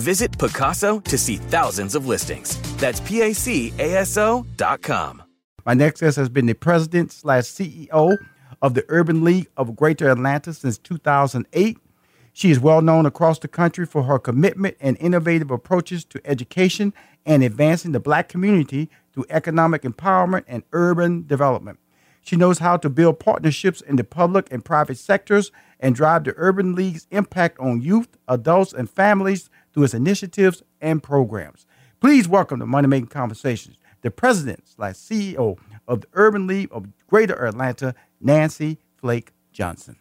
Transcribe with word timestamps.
Visit 0.00 0.32
Pacaso 0.32 1.04
to 1.04 1.18
see 1.18 1.36
thousands 1.36 1.94
of 1.94 2.06
listings. 2.06 2.56
That's 2.78 3.00
P 3.00 3.20
A 3.20 3.34
C 3.34 3.70
A 3.78 3.96
S 3.96 4.16
O 4.16 4.46
dot 4.56 4.80
com. 4.80 5.22
My 5.66 5.74
next 5.74 6.00
guest 6.00 6.16
has 6.16 6.30
been 6.30 6.46
the 6.46 6.54
president 6.54 7.12
slash 7.12 7.44
CEO 7.44 8.16
of 8.62 8.72
the 8.72 8.84
Urban 8.88 9.22
League 9.24 9.48
of 9.58 9.76
Greater 9.76 10.08
Atlanta 10.08 10.54
since 10.54 10.78
2008. 10.78 11.76
She 12.32 12.50
is 12.50 12.58
well 12.58 12.80
known 12.80 13.04
across 13.04 13.40
the 13.40 13.48
country 13.48 13.84
for 13.84 14.04
her 14.04 14.18
commitment 14.18 14.78
and 14.80 14.96
innovative 15.00 15.50
approaches 15.50 16.06
to 16.06 16.20
education 16.24 16.94
and 17.26 17.44
advancing 17.44 17.92
the 17.92 18.00
black 18.00 18.30
community 18.30 18.88
through 19.12 19.26
economic 19.28 19.82
empowerment 19.82 20.44
and 20.48 20.62
urban 20.72 21.26
development. 21.26 21.78
She 22.22 22.36
knows 22.36 22.58
how 22.58 22.76
to 22.78 22.90
build 22.90 23.18
partnerships 23.18 23.80
in 23.80 23.96
the 23.96 24.04
public 24.04 24.48
and 24.52 24.64
private 24.64 24.98
sectors 24.98 25.50
and 25.78 25.94
drive 25.94 26.24
the 26.24 26.34
Urban 26.36 26.74
League's 26.74 27.06
impact 27.10 27.58
on 27.58 27.80
youth, 27.80 28.08
adults, 28.28 28.72
and 28.72 28.88
families 28.88 29.48
through 29.72 29.84
its 29.84 29.94
initiatives 29.94 30.62
and 30.80 31.02
programs. 31.02 31.66
Please 32.00 32.28
welcome 32.28 32.60
to 32.60 32.66
Money 32.66 32.88
Making 32.88 33.08
Conversations 33.08 33.76
the 34.02 34.10
president 34.10 34.66
slash 34.66 34.94
CEO 34.94 35.58
of 35.86 36.00
the 36.00 36.06
Urban 36.14 36.46
League 36.46 36.68
of 36.72 36.86
Greater 37.06 37.46
Atlanta, 37.46 37.94
Nancy 38.20 38.78
Flake 38.96 39.32
Johnson. 39.52 39.96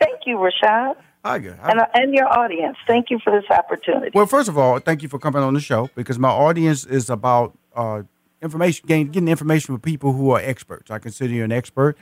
Thank 0.00 0.20
you, 0.26 0.36
Rashad. 0.36 0.96
Hi, 1.24 1.38
good. 1.38 1.58
And, 1.62 1.80
uh, 1.80 1.86
and 1.94 2.14
your 2.14 2.26
audience. 2.26 2.76
Thank 2.86 3.10
you 3.10 3.18
for 3.22 3.32
this 3.32 3.48
opportunity. 3.50 4.12
Well, 4.14 4.26
first 4.26 4.48
of 4.48 4.56
all, 4.56 4.78
thank 4.78 5.02
you 5.02 5.08
for 5.08 5.18
coming 5.18 5.42
on 5.42 5.54
the 5.54 5.60
show 5.60 5.90
because 5.94 6.18
my 6.18 6.28
audience 6.28 6.84
is 6.84 7.10
about 7.10 7.56
uh, 7.74 8.02
information, 8.42 8.84
getting, 8.86 9.06
getting 9.08 9.28
information 9.28 9.74
from 9.74 9.80
people 9.80 10.12
who 10.12 10.30
are 10.30 10.40
experts. 10.40 10.90
I 10.90 10.98
consider 10.98 11.32
you 11.32 11.44
an 11.44 11.52
expert 11.52 11.96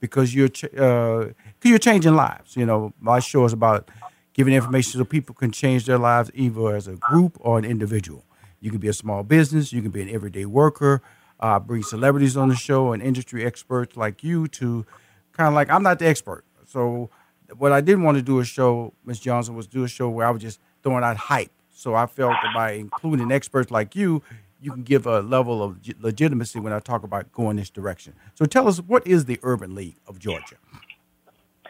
because 0.00 0.34
you're 0.34 0.48
ch- 0.48 0.72
uh, 0.76 1.26
you're 1.62 1.78
changing 1.78 2.14
lives. 2.14 2.56
You 2.56 2.66
know, 2.66 2.92
my 3.00 3.20
show 3.20 3.44
is 3.44 3.52
about 3.52 3.90
giving 4.32 4.54
information 4.54 4.98
so 4.98 5.04
people 5.04 5.34
can 5.34 5.50
change 5.50 5.86
their 5.86 5.98
lives 5.98 6.30
either 6.34 6.74
as 6.74 6.86
a 6.88 6.96
group 6.96 7.36
or 7.40 7.58
an 7.58 7.64
individual. 7.64 8.24
You 8.60 8.70
can 8.70 8.78
be 8.78 8.88
a 8.88 8.92
small 8.92 9.22
business, 9.22 9.72
you 9.72 9.82
can 9.82 9.90
be 9.90 10.02
an 10.02 10.10
everyday 10.10 10.44
worker. 10.44 11.02
Uh, 11.38 11.58
bring 11.58 11.82
celebrities 11.82 12.36
on 12.36 12.50
the 12.50 12.54
show 12.54 12.92
and 12.92 13.02
industry 13.02 13.46
experts 13.46 13.96
like 13.96 14.22
you 14.22 14.46
to 14.46 14.84
kind 15.32 15.48
of 15.48 15.54
like 15.54 15.70
I'm 15.70 15.82
not 15.82 15.98
the 15.98 16.06
expert, 16.06 16.44
so 16.66 17.08
what 17.56 17.72
I 17.72 17.80
didn't 17.80 18.04
want 18.04 18.16
to 18.16 18.22
do 18.22 18.38
a 18.38 18.44
show, 18.44 18.92
Ms. 19.04 19.20
Johnson, 19.20 19.54
was 19.54 19.66
do 19.66 19.84
a 19.84 19.88
show 19.88 20.08
where 20.08 20.26
I 20.26 20.30
was 20.30 20.42
just 20.42 20.60
throwing 20.82 21.04
out 21.04 21.16
hype. 21.16 21.50
So 21.70 21.94
I 21.94 22.06
felt 22.06 22.32
that 22.42 22.54
by 22.54 22.72
including 22.72 23.32
experts 23.32 23.70
like 23.70 23.96
you, 23.96 24.22
you 24.60 24.72
can 24.72 24.82
give 24.82 25.06
a 25.06 25.20
level 25.20 25.62
of 25.62 25.78
legitimacy 26.00 26.60
when 26.60 26.72
I 26.72 26.78
talk 26.80 27.02
about 27.02 27.32
going 27.32 27.56
this 27.56 27.70
direction. 27.70 28.14
So 28.34 28.44
tell 28.44 28.68
us, 28.68 28.78
what 28.78 29.06
is 29.06 29.24
the 29.24 29.38
Urban 29.42 29.74
League 29.74 29.96
of 30.06 30.18
Georgia? 30.18 30.56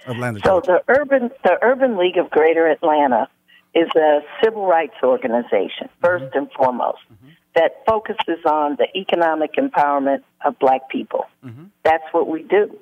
Atlanta, 0.07 0.41
so 0.45 0.61
Georgia. 0.61 0.83
the 0.87 0.95
Urban 0.99 1.31
the 1.45 1.59
Urban 1.63 1.97
League 1.99 2.17
of 2.17 2.31
Greater 2.31 2.67
Atlanta 2.67 3.29
is 3.75 3.89
a 3.97 4.21
civil 4.43 4.67
rights 4.67 4.95
organization 5.03 5.89
1st 6.03 6.31
mm-hmm. 6.31 6.39
and 6.39 6.53
foremost 6.53 6.99
mm-hmm. 7.13 7.29
that 7.55 7.85
focuses 7.87 8.45
on 8.45 8.77
the 8.77 8.87
economic 8.97 9.53
empowerment 9.55 10.23
of 10.45 10.59
black 10.59 10.89
people. 10.89 11.27
Mm-hmm. 11.45 11.65
That's 11.85 12.05
what 12.13 12.27
we 12.27 12.43
do. 12.43 12.79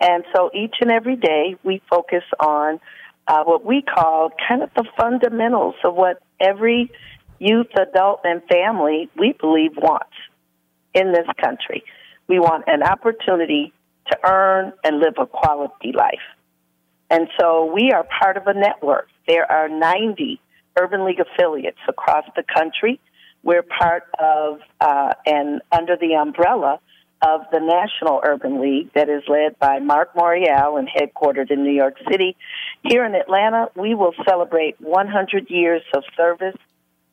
And 0.00 0.24
so 0.34 0.50
each 0.54 0.76
and 0.80 0.90
every 0.90 1.16
day 1.16 1.56
we 1.62 1.80
focus 1.88 2.24
on 2.40 2.80
uh, 3.28 3.44
what 3.44 3.64
we 3.64 3.82
call 3.82 4.30
kind 4.48 4.62
of 4.62 4.70
the 4.74 4.84
fundamentals 4.98 5.74
of 5.84 5.94
what 5.94 6.22
every 6.40 6.90
youth, 7.38 7.68
adult, 7.78 8.20
and 8.24 8.42
family 8.44 9.08
we 9.18 9.34
believe 9.38 9.72
wants 9.76 10.14
in 10.94 11.12
this 11.12 11.26
country. 11.40 11.84
We 12.28 12.38
want 12.38 12.64
an 12.66 12.82
opportunity 12.82 13.72
to 14.10 14.18
earn 14.24 14.72
and 14.84 14.98
live 14.98 15.14
a 15.18 15.26
quality 15.26 15.92
life. 15.92 16.24
And 17.10 17.28
so 17.38 17.70
we 17.72 17.92
are 17.92 18.04
part 18.04 18.36
of 18.36 18.46
a 18.46 18.54
network. 18.54 19.08
There 19.28 19.50
are 19.50 19.68
90 19.68 20.40
Urban 20.78 21.04
League 21.04 21.20
affiliates 21.20 21.78
across 21.88 22.24
the 22.34 22.42
country. 22.42 23.00
We're 23.42 23.62
part 23.62 24.04
of 24.18 24.60
uh, 24.80 25.14
and 25.24 25.60
under 25.70 25.96
the 25.96 26.14
umbrella 26.14 26.80
of 27.22 27.42
the 27.50 27.60
National 27.60 28.20
Urban 28.24 28.60
League 28.60 28.92
that 28.94 29.08
is 29.08 29.22
led 29.28 29.58
by 29.58 29.78
Marc 29.78 30.14
Morial 30.14 30.78
and 30.78 30.88
headquartered 30.88 31.50
in 31.50 31.62
New 31.62 31.72
York 31.72 31.96
City. 32.10 32.36
Here 32.82 33.04
in 33.04 33.14
Atlanta, 33.14 33.68
we 33.74 33.94
will 33.94 34.12
celebrate 34.28 34.80
100 34.80 35.48
years 35.48 35.82
of 35.94 36.02
service 36.16 36.56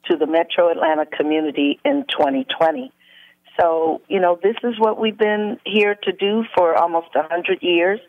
to 0.10 0.18
the 0.18 0.28
Metro 0.28 0.70
Atlanta 0.70 1.06
community 1.06 1.80
in 1.86 2.06
2020. 2.10 2.92
So, 3.60 4.02
you 4.08 4.20
know, 4.20 4.40
this 4.42 4.56
is 4.64 4.80
what 4.80 5.00
we've 5.00 5.18
been 5.18 5.60
here 5.66 5.96
to 6.04 6.12
do 6.12 6.44
for 6.56 6.76
almost 6.76 7.14
100 7.14 7.62
years, 7.62 8.00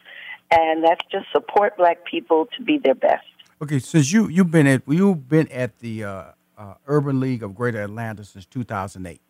and 0.51 0.83
that's 0.83 1.05
just 1.13 1.27
support 1.33 1.77
black 1.77 2.05
people 2.05 2.49
to 2.57 2.63
be 2.63 2.79
their 2.79 2.95
best. 2.95 3.27
Okay, 3.63 3.79
since 3.79 4.13
you 4.13 4.29
you've 4.29 4.51
been 4.51 4.67
at 4.67 4.83
you've 4.89 5.29
been 5.29 5.49
at 5.49 5.79
the 5.79 6.05
uh, 6.05 6.25
uh, 6.59 6.75
Urban 6.87 7.21
League 7.21 7.43
of 7.43 7.55
Greater 7.55 7.83
Atlanta 7.83 8.25
since 8.25 8.47
2008 8.47 9.21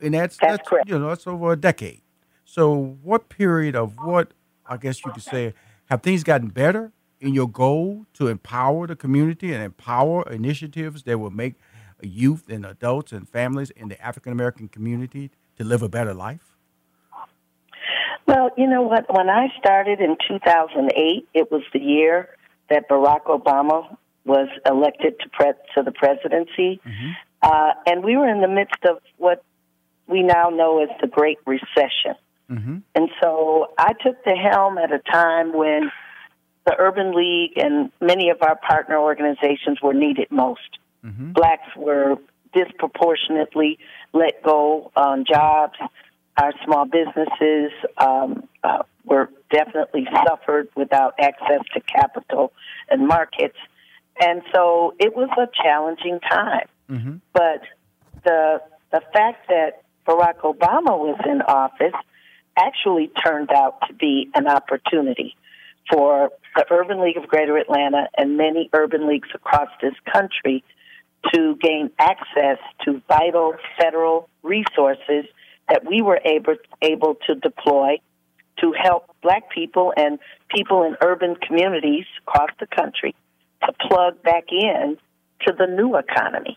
and 0.00 0.14
that's 0.14 0.36
that's, 0.36 0.58
that's 0.58 0.68
correct. 0.68 0.88
you 0.88 0.98
know 0.98 1.08
that's 1.08 1.26
over 1.26 1.52
a 1.52 1.56
decade. 1.56 2.02
So, 2.44 2.96
what 3.02 3.28
period 3.28 3.74
of 3.74 3.96
what 3.98 4.32
I 4.66 4.76
guess 4.76 5.04
you 5.04 5.12
could 5.12 5.22
say 5.22 5.54
have 5.86 6.02
things 6.02 6.22
gotten 6.22 6.48
better 6.48 6.92
in 7.20 7.34
your 7.34 7.48
goal 7.48 8.06
to 8.14 8.28
empower 8.28 8.86
the 8.86 8.96
community 8.96 9.52
and 9.52 9.62
empower 9.62 10.22
initiatives 10.30 11.04
that 11.04 11.18
will 11.18 11.30
make 11.30 11.54
youth 12.02 12.48
and 12.48 12.64
adults 12.66 13.12
and 13.12 13.28
families 13.28 13.70
in 13.70 13.88
the 13.88 14.00
African 14.02 14.32
American 14.32 14.68
community 14.68 15.30
to 15.56 15.64
live 15.64 15.82
a 15.82 15.88
better 15.88 16.14
life? 16.14 16.56
Well, 18.26 18.50
you 18.56 18.66
know 18.66 18.82
what? 18.82 19.06
When 19.14 19.30
I 19.30 19.48
started 19.58 20.00
in 20.00 20.16
2008, 20.28 21.28
it 21.32 21.50
was 21.50 21.62
the 21.72 21.78
year 21.78 22.28
that 22.68 22.88
Barack 22.88 23.24
Obama 23.26 23.96
was 24.24 24.48
elected 24.66 25.20
to 25.20 25.28
pre- 25.28 25.52
to 25.76 25.82
the 25.82 25.92
presidency, 25.92 26.80
mm-hmm. 26.84 27.10
uh, 27.42 27.72
and 27.86 28.04
we 28.04 28.16
were 28.16 28.28
in 28.28 28.40
the 28.40 28.48
midst 28.48 28.84
of 28.88 28.98
what 29.18 29.44
we 30.08 30.22
now 30.22 30.48
know 30.50 30.82
as 30.82 30.88
the 31.00 31.06
Great 31.06 31.38
Recession. 31.46 32.16
Mm-hmm. 32.50 32.78
And 32.94 33.10
so 33.22 33.68
I 33.78 33.92
took 33.92 34.22
the 34.24 34.34
helm 34.34 34.78
at 34.78 34.92
a 34.92 34.98
time 34.98 35.52
when 35.52 35.90
the 36.66 36.74
Urban 36.78 37.14
League 37.14 37.52
and 37.56 37.90
many 38.00 38.30
of 38.30 38.42
our 38.42 38.56
partner 38.56 38.98
organizations 38.98 39.80
were 39.80 39.94
needed 39.94 40.30
most. 40.30 40.78
Mm-hmm. 41.04 41.32
Blacks 41.32 41.68
were 41.76 42.16
disproportionately 42.52 43.78
let 44.12 44.42
go 44.42 44.90
on 44.96 45.24
jobs. 45.24 45.74
Our 46.36 46.52
small 46.64 46.84
businesses 46.84 47.72
um, 47.98 48.48
uh, 48.64 48.82
were 49.04 49.30
definitely 49.50 50.06
suffered 50.26 50.68
without 50.74 51.14
access 51.20 51.60
to 51.74 51.80
capital 51.80 52.52
and 52.88 53.06
markets. 53.06 53.56
And 54.20 54.42
so 54.54 54.94
it 54.98 55.14
was 55.14 55.28
a 55.38 55.46
challenging 55.62 56.18
time. 56.20 56.68
Mm-hmm. 56.90 57.16
But 57.32 57.62
the 58.24 58.60
the 58.90 59.02
fact 59.12 59.48
that 59.48 59.82
Barack 60.06 60.38
Obama 60.40 60.98
was 60.98 61.20
in 61.24 61.42
office 61.42 61.94
actually 62.56 63.10
turned 63.24 63.50
out 63.52 63.80
to 63.88 63.94
be 63.94 64.30
an 64.34 64.46
opportunity 64.46 65.36
for 65.90 66.30
the 66.56 66.64
Urban 66.70 67.00
League 67.00 67.16
of 67.16 67.28
Greater 67.28 67.56
Atlanta 67.58 68.08
and 68.16 68.36
many 68.36 68.68
urban 68.72 69.08
leagues 69.08 69.28
across 69.34 69.68
this 69.80 69.94
country 70.10 70.64
to 71.32 71.56
gain 71.60 71.90
access 71.98 72.58
to 72.84 73.02
vital 73.08 73.54
federal 73.78 74.28
resources 74.42 75.26
that 75.68 75.84
we 75.88 76.02
were 76.02 76.20
able 76.24 76.56
able 76.82 77.16
to 77.26 77.34
deploy 77.34 77.96
to 78.58 78.72
help 78.72 79.14
black 79.22 79.50
people 79.50 79.92
and 79.96 80.18
people 80.54 80.82
in 80.84 80.96
urban 81.02 81.36
communities 81.36 82.04
across 82.26 82.50
the 82.58 82.66
country 82.66 83.14
to 83.62 83.72
plug 83.88 84.22
back 84.22 84.44
in 84.50 84.96
to 85.46 85.52
the 85.52 85.66
new 85.66 85.96
economy. 85.96 86.56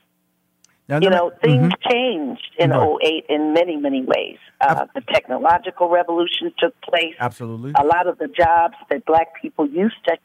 Now, 0.89 0.99
you 0.99 1.11
know, 1.11 1.31
things 1.39 1.71
mm-hmm. 1.71 1.89
changed 1.89 2.49
in 2.57 2.71
right. 2.71 2.97
08 3.03 3.25
in 3.29 3.53
many, 3.53 3.77
many 3.77 4.01
ways. 4.03 4.39
Uh, 4.59 4.87
the 4.95 5.01
technological 5.01 5.87
revolution 5.87 6.51
took 6.57 6.73
place. 6.81 7.13
Absolutely. 7.19 7.73
A 7.79 7.85
lot 7.85 8.07
of 8.07 8.17
the 8.17 8.27
jobs 8.27 8.73
that 8.89 9.05
black 9.05 9.39
people 9.39 9.69
used 9.69 10.03
to 10.07 10.17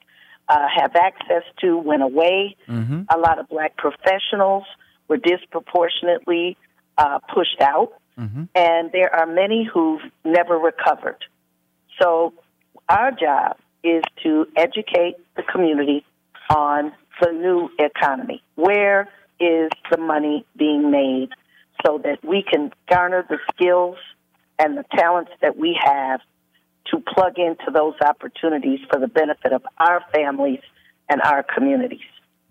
uh, 0.49 0.66
have 0.75 0.96
access 0.96 1.43
to 1.61 1.76
went 1.76 2.02
away. 2.02 2.56
Mm-hmm. 2.66 3.02
A 3.14 3.19
lot 3.19 3.38
of 3.38 3.46
black 3.50 3.76
professionals 3.76 4.64
were 5.06 5.19
disproportionately 5.19 6.56
uh, 6.96 7.19
pushed 7.34 7.61
out. 7.61 7.93
Mm-hmm. 8.19 8.44
And 8.55 8.90
there 8.90 9.14
are 9.14 9.26
many 9.26 9.69
who've 9.70 10.00
never 10.25 10.56
recovered. 10.56 11.22
So, 12.00 12.32
our 12.88 13.11
job 13.11 13.56
is 13.82 14.02
to 14.22 14.46
educate 14.56 15.16
the 15.37 15.43
community 15.43 16.06
on 16.49 16.93
the 17.20 17.32
new 17.32 17.69
economy. 17.78 18.43
Where 18.55 19.08
is 19.41 19.71
the 19.91 19.99
money 19.99 20.47
being 20.57 20.91
made 20.91 21.31
so 21.85 22.01
that 22.05 22.25
we 22.25 22.43
can 22.43 22.73
garner 22.89 23.25
the 23.29 23.39
skills 23.53 23.97
and 24.59 24.79
the 24.79 24.85
talents 24.97 25.33
that 25.43 25.57
we 25.57 25.79
have 25.83 26.21
to 26.87 27.01
plug 27.01 27.39
into 27.39 27.71
those 27.73 27.95
opportunities 28.01 28.81
for 28.91 29.01
the 29.01 29.09
benefit 29.09 29.53
of 29.53 29.63
our 29.79 30.03
families 30.13 30.61
and 31.09 31.21
our 31.23 31.43
communities. 31.43 32.01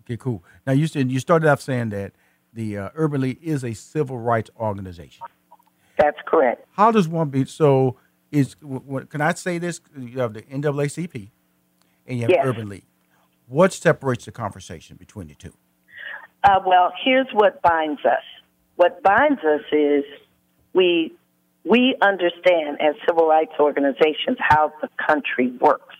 Okay, 0.02 0.16
cool. 0.16 0.44
Now 0.66 0.72
you 0.72 0.86
said 0.86 1.10
you 1.10 1.20
started 1.20 1.48
off 1.48 1.60
saying 1.60 1.90
that 1.90 2.12
the 2.52 2.78
uh, 2.78 2.88
Urban 2.94 3.22
League 3.22 3.38
is 3.42 3.64
a 3.64 3.72
civil 3.74 4.18
rights 4.18 4.50
organization. 4.58 5.26
That's 5.98 6.18
correct. 6.26 6.66
How 6.72 6.90
does 6.90 7.08
one 7.08 7.30
be 7.30 7.44
so? 7.44 7.96
Is 8.30 8.56
what, 8.60 9.10
can 9.10 9.20
I 9.20 9.32
say 9.34 9.58
this? 9.58 9.80
You 9.96 10.18
have 10.20 10.34
the 10.34 10.42
NAACP 10.42 11.30
and 12.06 12.18
you 12.18 12.22
have 12.22 12.30
yes. 12.30 12.44
Urban 12.44 12.68
League. 12.68 12.86
What 13.46 13.72
separates 13.72 14.24
the 14.24 14.32
conversation 14.32 14.96
between 14.96 15.28
the 15.28 15.34
two? 15.34 15.54
Uh, 16.44 16.60
well, 16.66 16.92
here's 17.02 17.26
what 17.32 17.62
binds 17.62 18.04
us. 18.04 18.22
What 18.76 19.02
binds 19.02 19.40
us 19.40 19.62
is 19.72 20.04
we 20.74 21.14
we 21.64 21.96
understand 22.02 22.82
as 22.82 22.94
civil 23.08 23.26
rights 23.26 23.54
organizations 23.58 24.36
how 24.38 24.74
the 24.82 24.90
country 25.08 25.50
works. 25.58 25.96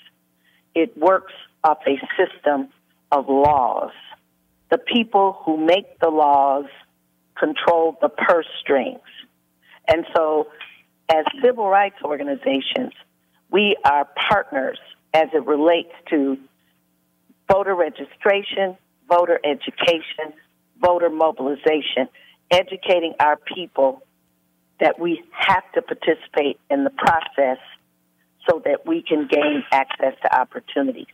It 0.75 0.99
works 0.99 1.33
off 1.63 1.79
a 1.87 1.99
system 2.19 2.69
of 3.11 3.31
laws. 3.31 3.93
The 4.71 4.77
people 4.77 5.39
who 5.47 5.57
make 5.57 5.99
the 6.01 6.11
laws 6.11 6.67
control 7.39 7.97
the 8.03 8.11
purse 8.11 8.47
strings. 8.61 9.01
And 9.89 10.05
so, 10.15 10.49
as 11.09 11.25
civil 11.43 11.69
rights 11.69 11.97
organizations, 12.05 12.93
we 13.51 13.77
are 13.85 14.07
partners 14.29 14.79
as 15.15 15.29
it 15.33 15.47
relates 15.47 15.93
to 16.11 16.37
voter 17.51 17.75
registration, 17.75 18.77
voter 19.09 19.41
education, 19.45 20.33
voter 20.81 21.11
mobilization, 21.11 22.09
educating 22.51 23.15
our 23.21 23.37
people 23.37 24.03
that 24.81 24.99
we 24.99 25.23
have 25.31 25.63
to 25.75 25.83
participate 25.83 26.59
in 26.71 26.85
the 26.85 26.91
process 26.91 27.59
so 28.49 28.61
that 28.65 28.87
we 28.87 29.03
can 29.03 29.29
gain 29.29 29.65
access 29.73 30.15
to 30.23 30.39
opportunities. 30.39 31.07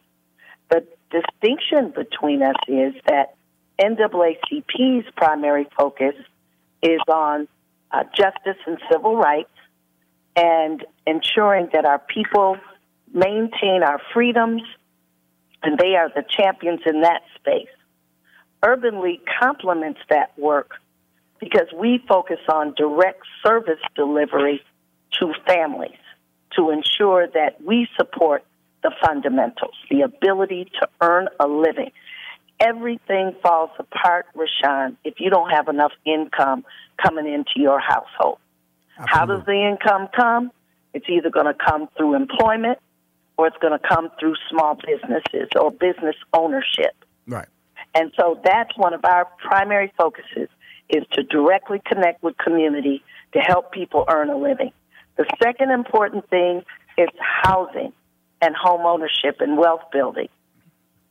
The 0.71 0.87
distinction 1.11 1.93
between 1.95 2.43
us 2.43 2.57
is 2.69 2.95
that 3.07 3.35
NAACP's 3.81 5.07
primary 5.17 5.67
focus 5.77 6.15
is 6.83 7.01
on 7.09 7.49
uh, 7.91 8.05
justice 8.15 8.61
and 8.67 8.79
civil 8.91 9.17
rights 9.17 9.51
and 10.37 10.85
ensuring 11.07 11.69
that 11.73 11.85
our 11.85 11.99
people 11.99 12.57
maintain 13.13 13.83
our 13.83 14.01
freedoms 14.15 14.63
and 15.63 15.79
they 15.79 15.95
are 15.97 16.09
the 16.09 16.25
champions 16.29 16.81
in 16.87 17.03
that 17.03 17.23
space. 17.37 17.69
Urban 18.65 19.01
League 19.03 19.23
complements 19.41 20.01
that 20.09 20.39
work 20.39 20.73
because 21.41 21.69
we 21.75 22.03
focus 22.07 22.39
on 22.53 22.75
direct 22.77 23.23
service 23.45 23.81
delivery 23.95 24.61
to 25.19 25.33
families 25.47 25.97
to 26.57 26.71
ensure 26.71 27.27
that 27.27 27.63
we 27.65 27.89
support 27.97 28.45
the 28.83 28.93
fundamentals, 29.05 29.75
the 29.91 30.03
ability 30.03 30.71
to 30.81 30.89
earn 31.01 31.29
a 31.39 31.47
living. 31.47 31.91
Everything 32.59 33.35
falls 33.43 33.71
apart, 33.79 34.27
Rushion, 34.35 34.97
if 35.05 35.15
you 35.19 35.31
don't 35.31 35.51
have 35.51 35.69
enough 35.69 35.93
income 36.05 36.65
coming 37.03 37.33
into 37.33 37.53
your 37.57 37.81
household. 37.81 38.39
Absolutely. 38.99 39.19
How 39.19 39.27
does 39.27 39.47
the 39.47 39.69
income 39.69 40.09
come? 40.15 40.51
It's 40.93 41.07
either 41.09 41.31
going 41.31 41.47
to 41.47 41.55
come 41.55 41.89
through 41.97 42.17
employment 42.17 42.79
or 43.39 43.47
it's 43.47 43.57
going 43.59 43.79
to 43.79 43.89
come 43.89 44.11
through 44.19 44.35
small 44.51 44.75
businesses 44.75 45.49
or 45.59 45.71
business 45.71 46.17
ownership. 46.35 46.95
And 47.95 48.13
so 48.19 48.41
that's 48.45 48.77
one 48.77 48.95
of 48.95 49.05
our 49.05 49.27
primary 49.39 49.93
focuses 49.97 50.49
is 50.89 51.05
to 51.13 51.23
directly 51.23 51.81
connect 51.85 52.23
with 52.23 52.37
community 52.37 53.03
to 53.33 53.39
help 53.39 53.73
people 53.73 54.05
earn 54.09 54.29
a 54.29 54.37
living. 54.37 54.73
The 55.17 55.27
second 55.43 55.71
important 55.71 56.29
thing 56.31 56.63
is 56.97 57.09
housing 57.19 57.93
and 58.41 58.55
home 58.57 58.87
ownership 58.87 59.41
and 59.41 59.57
wealth 59.57 59.83
building. 59.93 60.29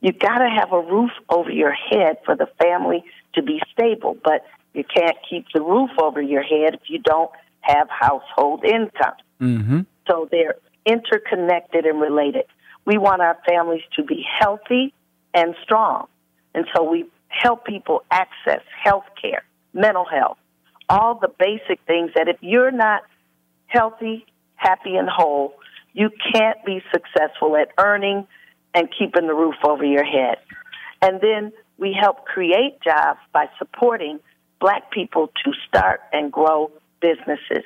You've 0.02 0.20
got 0.20 0.40
to 0.40 0.50
have 0.50 0.72
a 0.72 0.80
roof 0.80 1.12
over 1.30 1.52
your 1.52 1.74
head 1.74 2.18
for 2.26 2.36
the 2.36 2.48
family 2.62 3.04
to 3.36 3.42
be 3.42 3.62
stable, 3.74 4.18
but 4.24 4.46
you 4.74 4.84
can't 4.84 5.18
keep 5.30 5.46
the 5.54 5.62
roof 5.62 5.90
over 6.02 6.22
your 6.22 6.42
head 6.42 6.75
if 6.75 6.90
you 6.90 7.00
don't 7.00 7.32
have 7.62 7.90
household 7.90 8.64
income. 8.64 9.14
Mm-hmm. 9.42 9.80
So 10.08 10.28
they're 10.32 10.56
interconnected 10.86 11.86
and 11.86 12.00
related. 12.00 12.46
We 12.86 12.98
want 12.98 13.22
our 13.22 13.38
families 13.48 13.84
to 13.98 14.04
be 14.04 14.25
healthy 14.40 14.94
and 15.34 15.56
strong. 15.64 16.08
And 16.54 16.66
so 16.75 16.84
we 16.84 17.06
help 17.28 17.66
people 17.66 18.04
access 18.12 18.62
health 18.84 19.06
care, 19.22 19.44
mental 19.74 20.06
health, 20.06 20.38
all 20.90 21.16
the 21.16 21.30
basic 21.40 21.80
things 21.86 22.12
that 22.16 22.28
if 22.28 22.38
you're 22.42 22.72
not 22.72 23.04
healthy, 23.68 24.25
happy, 24.56 24.96
and 24.96 25.08
whole, 25.08 25.53
you 25.94 26.10
can't 26.34 26.63
be 26.65 26.82
successful 26.91 27.56
at 27.56 27.70
earning 27.77 28.27
and 28.74 28.89
keeping 28.98 29.27
the 29.27 29.34
roof 29.34 29.56
over 29.63 29.84
your 29.84 30.03
head. 30.03 30.38
And 31.01 31.22
then 31.22 31.51
we 31.77 31.96
help 32.00 32.25
create 32.25 32.82
jobs 32.82 33.20
by 33.32 33.46
supporting 33.58 34.20
black 34.60 34.91
people 34.91 35.27
to 35.44 35.51
start 35.68 36.01
and 36.12 36.32
grow 36.32 36.72
businesses. 37.01 37.65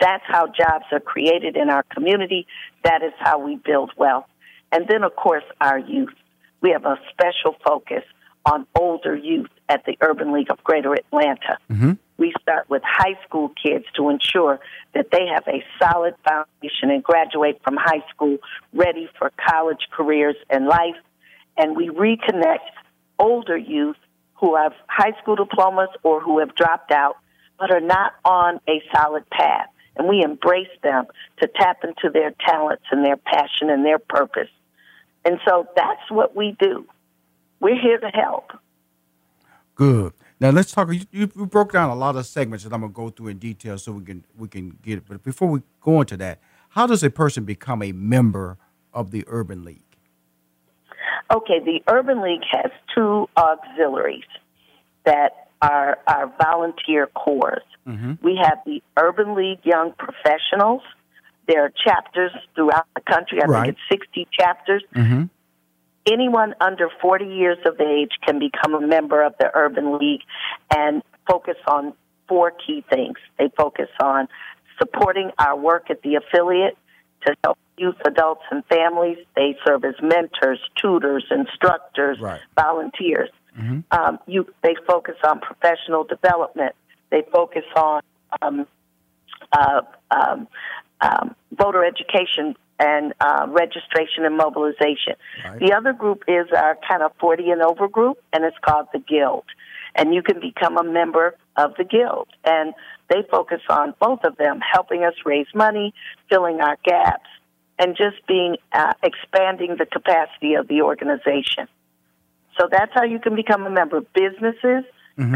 That's 0.00 0.22
how 0.26 0.46
jobs 0.46 0.84
are 0.92 1.00
created 1.00 1.56
in 1.56 1.68
our 1.68 1.82
community. 1.94 2.46
That 2.84 3.02
is 3.02 3.12
how 3.18 3.38
we 3.38 3.56
build 3.56 3.92
wealth. 3.96 4.26
And 4.72 4.86
then, 4.88 5.02
of 5.02 5.16
course, 5.16 5.44
our 5.60 5.78
youth. 5.78 6.14
We 6.60 6.70
have 6.70 6.84
a 6.84 6.98
special 7.10 7.56
focus 7.64 8.04
on 8.44 8.66
older 8.78 9.14
youth 9.14 9.50
at 9.68 9.84
the 9.84 9.96
Urban 10.00 10.32
League 10.32 10.50
of 10.50 10.62
Greater 10.64 10.94
Atlanta. 10.94 11.58
Mm-hmm. 11.70 11.92
We 12.16 12.34
start 12.40 12.68
with 12.68 12.82
high 12.84 13.18
school 13.26 13.52
kids 13.62 13.84
to 13.96 14.10
ensure 14.10 14.60
that 14.94 15.10
they 15.10 15.26
have 15.32 15.44
a 15.46 15.64
solid 15.82 16.14
foundation 16.24 16.90
and 16.90 17.02
graduate 17.02 17.60
from 17.64 17.76
high 17.76 18.04
school 18.10 18.38
ready 18.74 19.08
for 19.18 19.30
college 19.48 19.88
careers 19.90 20.36
and 20.50 20.66
life. 20.66 20.96
And 21.56 21.76
we 21.76 21.88
reconnect 21.88 22.58
older 23.18 23.56
youth 23.56 23.96
who 24.34 24.56
have 24.56 24.72
high 24.86 25.12
school 25.22 25.36
diplomas 25.36 25.88
or 26.02 26.20
who 26.20 26.40
have 26.40 26.54
dropped 26.54 26.90
out 26.90 27.16
but 27.58 27.70
are 27.70 27.80
not 27.80 28.14
on 28.24 28.58
a 28.66 28.82
solid 28.92 29.28
path. 29.30 29.68
And 29.96 30.08
we 30.08 30.22
embrace 30.22 30.70
them 30.82 31.04
to 31.40 31.46
tap 31.46 31.84
into 31.84 32.08
their 32.10 32.32
talents 32.46 32.84
and 32.90 33.04
their 33.04 33.18
passion 33.18 33.68
and 33.68 33.84
their 33.84 33.98
purpose 33.98 34.48
and 35.24 35.38
so 35.46 35.66
that's 35.76 36.10
what 36.10 36.36
we 36.36 36.56
do. 36.58 36.86
We're 37.60 37.80
here 37.80 37.98
to 37.98 38.08
help. 38.08 38.52
Good. 39.74 40.12
Now 40.40 40.50
let's 40.50 40.72
talk. 40.72 40.90
You, 40.92 41.04
you 41.10 41.26
broke 41.26 41.72
down 41.72 41.90
a 41.90 41.94
lot 41.94 42.16
of 42.16 42.26
segments 42.26 42.64
that 42.64 42.72
I'm 42.72 42.80
gonna 42.80 42.92
go 42.92 43.10
through 43.10 43.28
in 43.28 43.38
detail 43.38 43.78
so 43.78 43.92
we 43.92 44.04
can 44.04 44.24
we 44.36 44.48
can 44.48 44.78
get 44.82 44.98
it. 44.98 45.04
But 45.08 45.22
before 45.22 45.48
we 45.48 45.62
go 45.80 46.00
into 46.00 46.16
that, 46.18 46.40
how 46.70 46.86
does 46.86 47.02
a 47.02 47.10
person 47.10 47.44
become 47.44 47.82
a 47.82 47.92
member 47.92 48.56
of 48.92 49.10
the 49.10 49.24
Urban 49.26 49.64
League? 49.64 49.82
Okay, 51.32 51.60
the 51.60 51.82
Urban 51.88 52.22
League 52.22 52.42
has 52.50 52.70
two 52.94 53.28
auxiliaries 53.36 54.24
that 55.04 55.48
are 55.62 55.98
our 56.06 56.32
volunteer 56.42 57.06
corps. 57.06 57.62
Mm-hmm. 57.86 58.14
We 58.22 58.40
have 58.42 58.58
the 58.64 58.82
Urban 58.96 59.34
League 59.34 59.60
Young 59.62 59.92
Professionals, 59.92 60.82
there 61.50 61.64
are 61.64 61.72
chapters 61.84 62.30
throughout 62.54 62.86
the 62.94 63.00
country. 63.02 63.42
I 63.42 63.46
right. 63.46 63.64
think 63.64 63.78
it's 63.90 64.02
60 64.02 64.28
chapters. 64.32 64.84
Mm-hmm. 64.94 65.24
Anyone 66.06 66.54
under 66.60 66.88
40 67.02 67.26
years 67.26 67.58
of 67.66 67.80
age 67.80 68.12
can 68.24 68.38
become 68.38 68.74
a 68.74 68.86
member 68.86 69.22
of 69.22 69.34
the 69.38 69.50
Urban 69.52 69.98
League 69.98 70.22
and 70.74 71.02
focus 71.28 71.56
on 71.66 71.92
four 72.28 72.52
key 72.52 72.84
things. 72.88 73.16
They 73.38 73.50
focus 73.56 73.88
on 74.00 74.28
supporting 74.78 75.30
our 75.38 75.56
work 75.56 75.90
at 75.90 76.02
the 76.02 76.14
affiliate 76.14 76.78
to 77.26 77.34
help 77.44 77.58
youth, 77.76 77.96
adults, 78.06 78.42
and 78.50 78.64
families. 78.66 79.18
They 79.36 79.56
serve 79.66 79.84
as 79.84 79.94
mentors, 80.00 80.60
tutors, 80.80 81.24
instructors, 81.30 82.18
Right. 82.20 82.40
volunteers. 82.54 83.30
Um, 83.90 84.18
you, 84.26 84.46
they 84.62 84.74
focus 84.86 85.16
on 85.22 85.40
professional 85.40 86.04
development. 86.04 86.74
They 87.10 87.22
focus 87.30 87.64
on 87.76 88.00
um, 88.40 88.66
uh, 89.52 89.82
um, 90.10 90.48
um, 91.00 91.34
voter 91.52 91.84
education 91.84 92.56
and 92.78 93.12
uh, 93.20 93.46
registration 93.48 94.24
and 94.24 94.36
mobilization. 94.36 95.14
Right. 95.44 95.60
The 95.60 95.74
other 95.74 95.92
group 95.92 96.24
is 96.26 96.46
our 96.56 96.78
kind 96.88 97.02
of 97.02 97.12
40 97.20 97.50
and 97.50 97.62
over 97.62 97.88
group, 97.88 98.18
and 98.32 98.44
it's 98.44 98.56
called 98.64 98.88
the 98.92 99.00
Guild. 99.00 99.44
And 99.94 100.14
you 100.14 100.22
can 100.22 100.40
become 100.40 100.78
a 100.78 100.84
member 100.84 101.34
of 101.56 101.74
the 101.76 101.84
Guild. 101.84 102.28
And 102.44 102.72
they 103.10 103.22
focus 103.30 103.60
on 103.68 103.94
both 104.00 104.20
of 104.24 104.36
them, 104.36 104.60
helping 104.60 105.04
us 105.04 105.14
raise 105.26 105.48
money, 105.54 105.92
filling 106.30 106.60
our 106.60 106.78
gaps, 106.84 107.28
and 107.78 107.96
just 107.96 108.26
being 108.26 108.56
uh, 108.72 108.92
expanding 109.02 109.76
the 109.78 109.86
capacity 109.86 110.54
of 110.54 110.68
the 110.68 110.82
organization. 110.82 111.66
So 112.58 112.68
that's 112.70 112.92
how 112.94 113.04
you 113.04 113.18
can 113.18 113.34
become 113.36 113.66
a 113.66 113.70
member. 113.70 114.00
Businesses, 114.14 114.84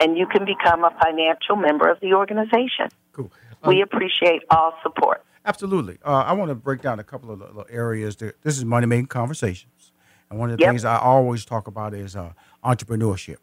and 0.00 0.18
you 0.18 0.26
can 0.26 0.44
become 0.44 0.84
a 0.84 0.90
financial 1.02 1.56
member 1.56 1.88
of 1.88 1.98
the 2.00 2.14
organization. 2.14 2.88
Cool. 3.12 3.30
We 3.66 3.80
appreciate 3.82 4.42
all 4.50 4.74
support. 4.82 5.24
Absolutely. 5.46 5.98
Uh, 6.04 6.24
I 6.26 6.32
want 6.32 6.50
to 6.50 6.54
break 6.54 6.82
down 6.82 6.98
a 6.98 7.04
couple 7.04 7.30
of 7.30 7.40
little 7.40 7.66
areas. 7.70 8.16
That, 8.16 8.40
this 8.42 8.56
is 8.56 8.64
money 8.64 8.86
making 8.86 9.06
conversations, 9.06 9.92
and 10.30 10.38
one 10.38 10.50
of 10.50 10.58
the 10.58 10.62
Yep. 10.62 10.70
things 10.70 10.84
I 10.84 10.98
always 10.98 11.44
talk 11.44 11.66
about 11.66 11.94
is 11.94 12.16
uh, 12.16 12.32
entrepreneurship. 12.64 13.36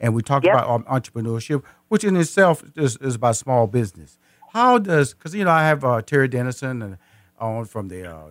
And 0.00 0.14
we 0.14 0.22
talk 0.22 0.44
Yep. 0.44 0.54
about 0.54 0.68
um, 0.68 0.84
entrepreneurship, 0.84 1.62
which 1.88 2.04
in 2.04 2.16
itself 2.16 2.64
is, 2.76 2.96
is 2.98 3.14
about 3.14 3.36
small 3.36 3.66
business. 3.66 4.18
How 4.48 4.78
does 4.78 5.14
because 5.14 5.34
you 5.34 5.44
know 5.44 5.50
I 5.50 5.64
have 5.64 5.84
uh, 5.84 6.02
Terri 6.02 6.28
Denison 6.30 6.82
and 6.82 6.98
on 7.38 7.64
from 7.64 7.88
the 7.88 8.10
uh, 8.12 8.30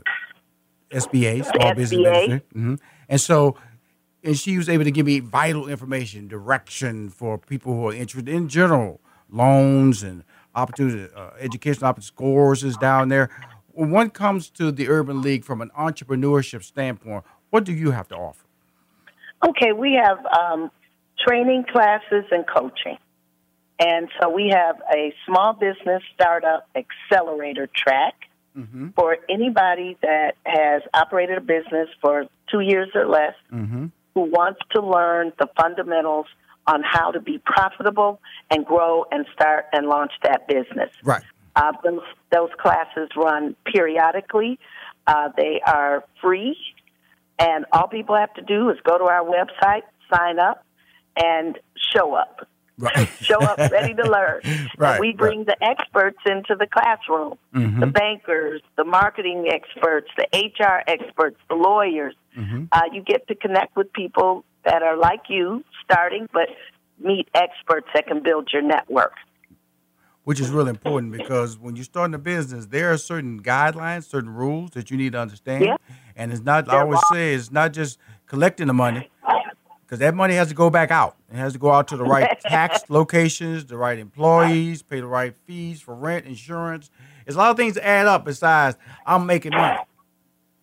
SBA, 0.91 1.46
Small 1.46 1.74
Business 1.74 2.00
SBA. 2.00 2.03
Ministry, 2.03 2.41
hmm 2.53 2.75
and 3.10 3.20
so 3.20 3.56
and 4.24 4.38
she 4.38 4.58
was 4.58 4.70
able 4.70 4.86
to 4.86 4.92
give 4.92 5.06
me 5.06 5.20
vital 5.20 5.68
information, 5.68 6.28
direction 6.28 7.10
for 7.10 7.38
people 7.38 7.74
who 7.74 7.90
are 7.90 7.94
interested 7.94 8.30
in 8.30 8.48
general 8.48 9.02
loans 9.30 10.02
and 10.04 10.24
opportunity, 10.56 11.12
uh, 11.16 11.32
educational 11.40 11.88
opportunity 11.88 12.08
scores 12.08 12.64
is 12.64 12.78
down 12.78 13.10
there. 13.10 13.30
When 13.72 13.92
one 13.92 14.12
comes 14.12 14.50
to 14.52 14.72
the 14.72 14.88
Urban 14.88 15.22
League 15.22 15.44
from 15.44 15.62
an 15.62 15.72
entrepreneurship 15.78 16.64
standpoint, 16.64 17.26
what 17.50 17.64
do 17.64 17.74
you 17.74 17.92
have 17.92 18.08
to 18.10 18.16
offer? 18.16 18.46
Okay, 19.46 19.74
we 19.74 20.00
have 20.02 20.26
um, 20.26 20.72
training 21.28 21.66
classes 21.70 22.24
and 22.32 22.46
coaching. 22.48 22.98
And 23.80 24.08
so 24.22 24.30
we 24.30 24.50
have 24.50 24.80
a 24.96 25.14
small 25.26 25.54
business 25.54 26.04
startup 26.14 26.70
accelerator 26.76 27.68
track 27.76 28.14
for 28.96 29.18
anybody 29.30 29.98
that 30.04 30.36
has 30.46 30.84
operated 30.94 31.40
a 31.40 31.42
business 31.42 31.90
for 32.00 32.28
two 32.54 32.60
years 32.62 32.90
or 32.96 33.08
less 33.08 33.34
who 33.50 34.22
wants 34.22 34.60
to 34.72 34.82
learn 34.82 35.32
the 35.40 35.48
fundamentals 35.60 36.28
on 36.68 36.82
how 36.84 37.12
to 37.12 37.20
be 37.20 37.40
profitable 37.44 38.22
and 38.52 38.66
grow 38.66 39.06
and 39.12 39.26
start 39.34 39.66
and 39.74 39.88
launch 39.88 40.12
that 40.24 40.48
business. 40.48 40.92
Right. 41.04 41.24
Uh, 41.56 41.72
those, 41.84 42.00
those 42.32 42.50
classes 42.62 43.10
run 43.18 43.56
periodically. 43.66 44.60
Uh, 45.08 45.30
they 45.36 45.60
are 45.66 46.04
free, 46.22 46.56
and 47.40 47.66
all 47.74 47.88
people 47.88 48.16
have 48.16 48.34
to 48.36 48.42
do 48.44 48.70
is 48.70 48.78
go 48.86 48.98
to 48.98 49.04
our 49.06 49.24
website, 49.24 49.82
sign 50.14 50.40
up, 50.40 50.64
and 51.18 51.60
show 51.94 52.14
up. 52.14 52.48
Right. 52.78 53.10
show 53.22 53.40
up 53.40 53.58
ready 53.72 53.94
to 53.96 54.04
learn. 54.10 54.42
Right, 54.78 55.00
we 55.00 55.14
bring 55.14 55.44
the 55.46 55.56
experts 55.64 56.18
into 56.26 56.56
the 56.58 56.68
classroom 56.68 57.38
Mm-hmm. 57.54 57.80
the 57.82 57.88
bankers, 57.88 58.62
the 58.78 58.84
marketing 58.84 59.48
experts, 59.52 60.08
the 60.18 60.26
HR 60.34 60.82
experts, 60.88 61.38
the 61.50 61.56
lawyers. 61.56 62.16
Mm-hmm. 62.38 62.66
Uh, 62.72 62.82
you 62.92 63.02
get 63.04 63.28
to 63.28 63.36
connect 63.36 63.75
with 63.75 63.92
people 63.94 64.44
that 64.66 64.82
are 64.82 64.98
like 64.98 65.24
you, 65.30 65.63
starting, 65.84 66.28
but 66.32 66.50
meet 67.00 67.28
experts 67.34 67.88
that 67.94 68.08
can 68.08 68.24
build 68.24 68.50
your 68.52 68.62
network. 68.62 69.13
Which 70.24 70.40
is 70.40 70.50
really 70.50 70.70
important 70.70 71.12
because 71.12 71.58
when 71.58 71.75
you're 71.75 71.84
starting 71.84 72.13
a 72.13 72.20
business, 72.20 72.68
there 72.68 72.94
are 72.94 72.98
certain 72.98 73.42
guidelines, 73.42 74.06
certain 74.06 74.34
rules 74.34 74.72
that 74.72 74.90
you 74.90 74.96
need 74.96 75.12
to 75.12 75.20
understand. 75.20 75.66
Yeah. 75.66 75.75
And 76.16 76.32
it's 76.32 76.42
not, 76.42 76.70
I 76.70 76.80
always 76.80 77.02
are. 77.12 77.16
say, 77.16 77.34
it's 77.34 77.52
not 77.52 77.74
just 77.74 78.00
collecting 78.25 78.68
the 78.68 78.74
money, 78.74 79.10
because 79.94 80.00
that 80.00 80.16
money 80.16 80.34
has 80.36 80.48
to 80.48 80.56
go 80.56 80.70
back 80.70 80.92
out. 80.92 81.18
It 81.32 81.36
has 81.36 81.54
to 81.54 81.60
go 81.60 81.72
out 81.72 81.90
to 81.90 81.98
the 81.98 82.04
right 82.04 82.40
tax 82.46 82.84
locations, 82.90 83.66
the 83.66 83.78
right 83.78 84.00
employees, 84.00 84.82
pay 84.82 85.02
the 85.02 85.08
right 85.08 85.36
fees 85.46 85.82
for 85.82 85.94
rent, 85.94 86.25
insurance. 86.25 86.90
There's 87.25 87.36
a 87.36 87.38
lot 87.40 87.52
of 87.52 87.58
things 87.58 87.75
to 87.75 87.86
add 87.86 88.08
up 88.08 88.25
besides 88.25 88.78
I'm 89.06 89.25
making 89.25 89.52
money, 89.52 89.80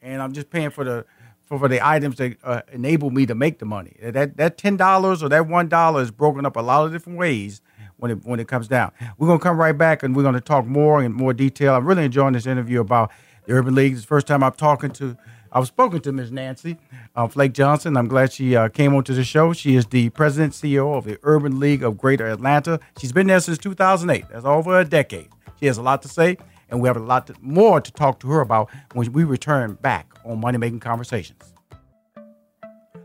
and 0.01 0.23
I'm 0.23 0.33
just 0.33 0.51
paying 0.51 0.71
for 0.71 0.85
the 0.85 1.05
for, 1.51 1.59
for 1.59 1.69
the 1.69 1.87
items 1.87 2.17
that 2.17 2.39
uh, 2.43 2.63
enable 2.73 3.11
me 3.11 3.27
to 3.27 3.35
make 3.35 3.59
the 3.59 3.67
money. 3.67 3.97
That 4.01 4.39
that 4.39 4.57
ten 4.57 4.79
dollars 4.79 5.23
or 5.23 5.29
that 5.29 5.47
one 5.47 5.69
dollar 5.69 6.01
is 6.01 6.11
broken 6.11 6.47
up 6.47 6.57
a 6.57 6.61
lot 6.61 6.87
of 6.87 6.93
different 6.93 7.19
ways 7.19 7.61
when 7.99 8.13
it 8.13 8.25
when 8.25 8.41
it 8.41 8.49
comes 8.49 8.69
down. 8.69 8.93
We're 9.19 9.27
gonna 9.27 9.41
come 9.41 9.59
right 9.59 9.77
back 9.77 10.03
and 10.03 10.17
we're 10.17 10.23
gonna 10.23 10.41
talk 10.41 10.65
more 10.65 11.03
in 11.03 11.13
more 11.13 11.35
detail. 11.35 11.75
I'm 11.75 11.87
really 11.87 12.05
enjoying 12.05 12.33
this 12.33 12.47
interview 12.47 12.81
about 12.81 13.11
the 13.45 13.53
Urban 13.53 13.75
League. 13.75 13.93
It's 13.93 14.03
the 14.03 14.07
first 14.07 14.29
time 14.29 14.43
I'm 14.45 14.53
talking 14.53 14.93
to 14.93 15.17
I've 15.53 15.67
spoken 15.67 16.01
to 16.03 16.13
Ms. 16.13 16.31
Nancy 16.31 16.77
uh, 17.17 17.27
Flake 17.27 17.53
Johnson. 17.53 17.97
I'm 17.97 18.07
glad 18.07 18.33
she 18.33 18.55
uh, 18.55 18.69
came 18.69 18.95
onto 18.95 19.13
the 19.13 19.25
show. 19.25 19.53
She 19.53 19.75
is 19.75 19.87
the 19.87 20.11
president 20.11 20.53
CEO 20.53 20.97
of 20.97 21.05
the 21.05 21.19
Urban 21.25 21.59
League 21.59 21.83
of 21.83 21.99
Greater 21.99 22.29
Atlanta. 22.29 22.79
She's 23.01 23.11
been 23.11 23.27
there 23.27 23.41
since 23.41 23.59
2008. 23.59 24.27
That's 24.31 24.45
over 24.45 24.79
a 24.79 24.85
decade. 24.85 25.29
She 25.59 25.67
has 25.67 25.77
a 25.77 25.83
lot 25.83 26.03
to 26.03 26.09
say, 26.09 26.39
and 26.71 26.81
we 26.81 26.87
have 26.89 26.97
a 26.97 27.01
lot 27.01 27.31
more 27.43 27.81
to 27.81 27.93
talk 27.93 28.21
to 28.21 28.29
her 28.31 28.41
about 28.41 28.71
when 28.95 29.13
we 29.13 29.25
return 29.25 29.75
back 29.75 30.07
on 30.25 30.41
Money 30.41 30.59
Making 30.59 30.81
Conversations. 30.81 31.55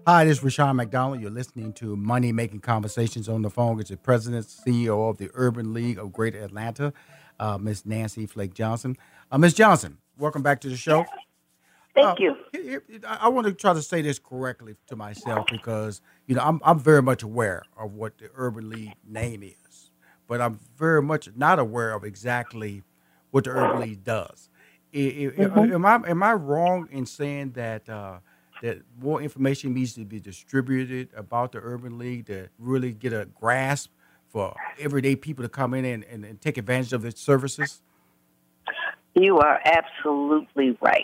Hi, 0.07 0.23
this 0.23 0.37
is 0.37 0.43
Rushion 0.43 0.75
McDonald. 0.75 1.19
You're 1.19 1.31
listening 1.31 1.73
to 1.73 1.95
Money 1.95 2.31
Making 2.31 2.59
Conversations 2.59 3.27
on 3.27 3.41
the 3.41 3.49
phone. 3.49 3.79
It's 3.79 3.89
the 3.89 3.97
president, 3.97 4.45
CEO 4.45 5.09
of 5.09 5.17
the 5.17 5.31
Urban 5.33 5.73
League 5.73 5.97
of 5.97 6.13
Greater 6.13 6.43
Atlanta, 6.43 6.93
uh, 7.39 7.57
Miss 7.57 7.85
Nancy 7.85 8.27
Flake 8.27 8.53
Johnson. 8.53 8.97
Uh, 9.31 9.39
Miss 9.39 9.53
Johnson, 9.53 9.97
welcome 10.19 10.43
back 10.43 10.61
to 10.61 10.69
the 10.69 10.77
show. 10.77 11.05
Thank 11.95 12.07
Uh, 12.07 12.35
you. 12.53 12.81
I 13.07 13.19
I 13.21 13.27
want 13.29 13.47
to 13.47 13.53
try 13.53 13.73
to 13.73 13.81
say 13.81 14.01
this 14.01 14.19
correctly 14.19 14.75
to 14.87 14.97
myself 14.97 15.47
because 15.49 16.01
you 16.27 16.35
know 16.35 16.41
I'm 16.43 16.59
I'm 16.63 16.77
very 16.77 17.01
much 17.01 17.23
aware 17.23 17.63
of 17.79 17.93
what 17.93 18.17
the 18.17 18.29
Urban 18.35 18.69
League 18.69 18.93
name 19.07 19.41
is, 19.43 19.91
but 20.27 20.41
I'm 20.41 20.59
very 20.77 21.01
much 21.01 21.29
not 21.37 21.57
aware 21.57 21.93
of 21.93 22.03
exactly 22.03 22.83
what 23.35 23.43
the 23.43 23.49
Urban 23.49 23.81
League 23.81 24.03
does. 24.05 24.49
I- 24.93 25.29
I- 25.37 25.73
Am 25.73 25.85
I 25.85 25.95
am 26.07 26.23
I 26.23 26.31
wrong 26.31 26.87
in 26.89 27.05
saying 27.05 27.51
that 27.51 27.89
uh, 27.89 28.19
that 28.61 28.77
more 28.97 29.21
information 29.21 29.73
needs 29.73 29.93
to 29.95 30.05
be 30.05 30.21
distributed 30.21 31.09
about 31.13 31.51
the 31.51 31.59
Urban 31.59 31.97
League 31.97 32.27
to 32.27 32.47
really 32.57 32.93
get 32.93 33.11
a 33.11 33.25
grasp 33.25 33.91
for 34.29 34.55
everyday 34.79 35.17
people 35.17 35.43
to 35.43 35.49
come 35.49 35.73
in 35.73 35.83
and, 35.83 36.05
and, 36.05 36.23
and 36.23 36.39
take 36.39 36.57
advantage 36.57 36.93
of 36.93 37.03
its 37.03 37.19
services? 37.19 37.81
You 39.15 39.39
are 39.39 39.59
absolutely 39.65 40.77
right. 40.79 41.03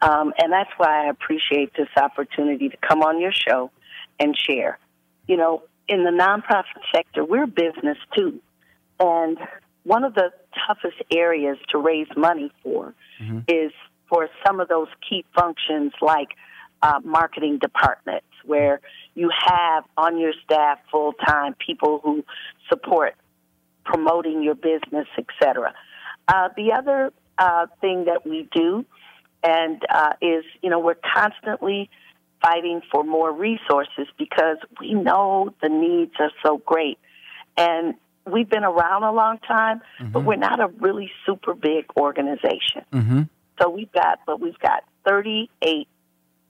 Um, 0.00 0.32
and 0.40 0.52
that's 0.52 0.70
why 0.76 1.06
I 1.06 1.10
appreciate 1.10 1.72
this 1.76 1.88
opportunity 1.96 2.68
to 2.68 2.76
come 2.88 3.02
on 3.02 3.20
your 3.20 3.32
show 3.32 3.72
and 4.20 4.36
share. 4.38 4.78
You 5.26 5.36
know, 5.36 5.64
in 5.88 6.04
the 6.04 6.10
nonprofit 6.10 6.82
sector, 6.94 7.24
we're 7.24 7.48
business 7.48 7.98
too. 8.16 8.40
And 9.00 9.38
one 9.88 10.04
of 10.04 10.14
the 10.14 10.30
toughest 10.66 10.98
areas 11.10 11.56
to 11.70 11.78
raise 11.78 12.08
money 12.14 12.52
for 12.62 12.94
is 13.48 13.72
for 14.06 14.28
some 14.46 14.60
of 14.60 14.68
those 14.68 14.88
key 15.08 15.24
functions 15.34 15.92
like 16.02 16.28
uh, 16.82 17.00
marketing 17.02 17.58
departments, 17.58 18.26
where 18.44 18.80
you 19.14 19.30
have 19.46 19.84
on 19.96 20.18
your 20.18 20.32
staff 20.44 20.78
full 20.92 21.14
time 21.14 21.54
people 21.54 22.00
who 22.04 22.22
support 22.68 23.14
promoting 23.84 24.42
your 24.42 24.54
business, 24.54 25.08
etc. 25.16 25.74
Uh, 26.28 26.50
the 26.54 26.72
other 26.72 27.10
uh, 27.38 27.66
thing 27.80 28.04
that 28.04 28.26
we 28.26 28.46
do 28.54 28.84
and 29.42 29.82
uh, 29.88 30.12
is 30.20 30.44
you 30.62 30.68
know 30.68 30.80
we're 30.80 31.02
constantly 31.16 31.88
fighting 32.42 32.82
for 32.92 33.04
more 33.04 33.32
resources 33.32 34.06
because 34.18 34.58
we 34.80 34.92
know 34.92 35.54
the 35.62 35.68
needs 35.68 36.12
are 36.20 36.30
so 36.44 36.58
great 36.58 36.98
and 37.56 37.94
we've 38.30 38.48
been 38.48 38.64
around 38.64 39.02
a 39.02 39.12
long 39.12 39.38
time 39.38 39.80
but 40.12 40.24
we're 40.24 40.36
not 40.36 40.60
a 40.60 40.68
really 40.78 41.10
super 41.26 41.54
big 41.54 41.86
organization. 41.96 42.84
Mm-hmm. 42.92 43.22
so 43.60 43.68
we've 43.70 43.92
got 43.92 44.20
but 44.26 44.40
we've 44.40 44.58
got 44.58 44.84
38 45.06 45.88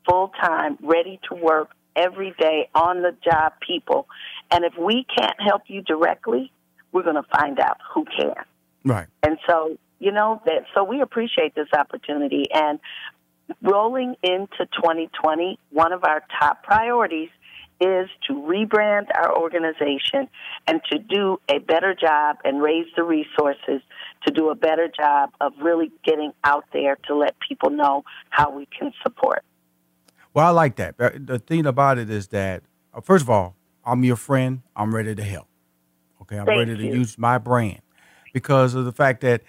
full-time 0.08 0.78
ready 0.82 1.20
to 1.28 1.35
work 1.35 1.70
every 1.94 2.35
day 2.38 2.68
on 2.75 3.02
the 3.02 3.14
job 3.25 3.52
people. 3.61 4.06
And 4.50 4.64
if 4.64 4.73
we 4.78 5.04
can't 5.16 5.40
help 5.40 5.62
you 5.66 5.82
directly 5.82 6.52
we're 6.92 7.02
going 7.02 7.16
to 7.16 7.28
find 7.30 7.58
out 7.61 7.78
who 7.94 8.04
can. 8.04 8.35
Right. 8.85 9.06
and 9.23 9.38
so, 9.47 9.76
you 9.99 10.12
know, 10.12 10.40
that 10.47 10.64
so 10.75 10.85
we 10.85 11.00
appreciate 11.00 11.54
this 11.54 11.68
opportunity. 11.76 12.47
And 12.52 12.78
rolling 13.62 14.14
into 14.23 14.66
2020, 14.73 15.58
one 15.70 15.92
of 15.92 16.04
our 16.04 16.23
top 16.40 16.62
priorities 16.62 17.30
is 17.80 18.08
to 18.26 18.32
rebrand 18.35 19.06
our 19.14 19.38
organization 19.38 20.28
and 20.66 20.80
to 20.90 20.99
do 20.99 21.40
a 21.49 21.58
better 21.58 21.94
job 21.94 22.37
and 22.44 22.61
raise 22.61 22.87
the 22.97 23.02
resources 23.02 23.80
to 24.26 24.32
do 24.32 24.50
a 24.50 24.54
better 24.54 24.88
job 24.88 25.30
of 25.40 25.52
really 25.62 25.92
getting 26.04 26.32
out 26.44 26.64
there 26.73 26.97
to 27.06 27.14
let 27.14 27.37
people 27.47 27.70
know 27.70 28.04
how 28.30 28.50
we 28.50 28.66
can 28.66 28.92
support. 29.02 29.44
Well, 30.35 30.47
I 30.47 30.50
like 30.50 30.76
that. 30.76 30.97
The 30.99 31.38
thing 31.38 31.66
about 31.66 31.99
it 31.99 32.11
is 32.11 32.28
that, 32.28 32.62
uh, 32.92 33.00
first 33.00 33.23
of 33.23 33.30
all, 33.30 33.56
I'm 33.85 34.04
your 34.04 34.16
friend. 34.16 34.62
I'm 34.76 34.94
ready 34.94 35.14
to 35.14 35.25
help. 35.25 35.47
Okay, 36.23 36.38
I'm 36.38 36.47
Thank 36.47 36.58
ready 36.58 36.76
to 36.76 36.85
you. 36.85 36.94
use 36.94 37.16
my 37.16 37.38
brand 37.38 37.80
because 38.32 38.75
of 38.75 38.85
the 38.85 38.92
fact 38.92 39.20
that 39.23 39.42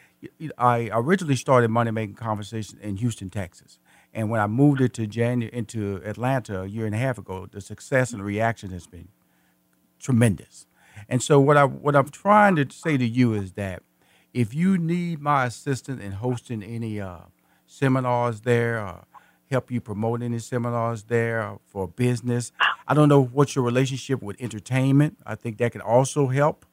I 0.57 0.89
originally 0.93 1.36
started 1.36 1.69
Money 1.69 1.91
Making 1.91 2.15
Conversation 2.15 2.79
in 2.81 2.98
Houston, 2.98 3.29
Texas. 3.29 3.79
And 4.13 4.30
when 4.30 4.42
I 4.42 4.48
moved 4.48 4.82
it 4.82 4.94
to 4.96 5.08
January 5.08 5.54
into 5.56 6.01
Atlanta 6.04 6.63
a 6.63 6.66
year 6.66 6.86
and 6.86 6.96
a 6.96 6.98
half 6.98 7.18
ago, 7.18 7.48
the 7.51 7.62
success 7.62 8.12
and 8.12 8.22
the 8.22 8.25
reaction 8.25 8.72
has 8.72 8.88
been 8.88 9.10
tremendous. 10.00 10.66
And 11.08 11.22
so 11.24 11.39
what 11.39 11.58
I 11.58 11.66
what 11.66 11.96
I'm 11.96 12.10
trying 12.10 12.56
to 12.58 12.68
say 12.72 12.98
to 12.98 13.06
you 13.08 13.34
is 13.34 13.54
that 13.54 13.84
if 14.34 14.54
you 14.54 14.78
need 14.78 15.22
my 15.22 15.46
assistance 15.46 16.01
in 16.04 16.13
hosting 16.13 16.62
any 16.63 17.00
uh, 17.00 17.20
seminars 17.66 18.42
there, 18.42 18.80
uh, 18.80 19.01
help 19.50 19.72
you 19.72 19.82
promote 19.82 20.22
any 20.22 20.39
seminars 20.39 21.04
there 21.04 21.58
for 21.68 21.88
business, 21.88 22.51
I 22.88 22.94
don't 22.94 23.10
know 23.10 23.24
what's 23.24 23.56
your 23.56 23.66
relationship 23.66 24.22
with 24.22 24.39
entertainment. 24.42 25.18
I 25.25 25.36
think 25.36 25.58
that 25.60 25.72
can 25.72 25.82
also 25.82 26.28
help. 26.28 26.66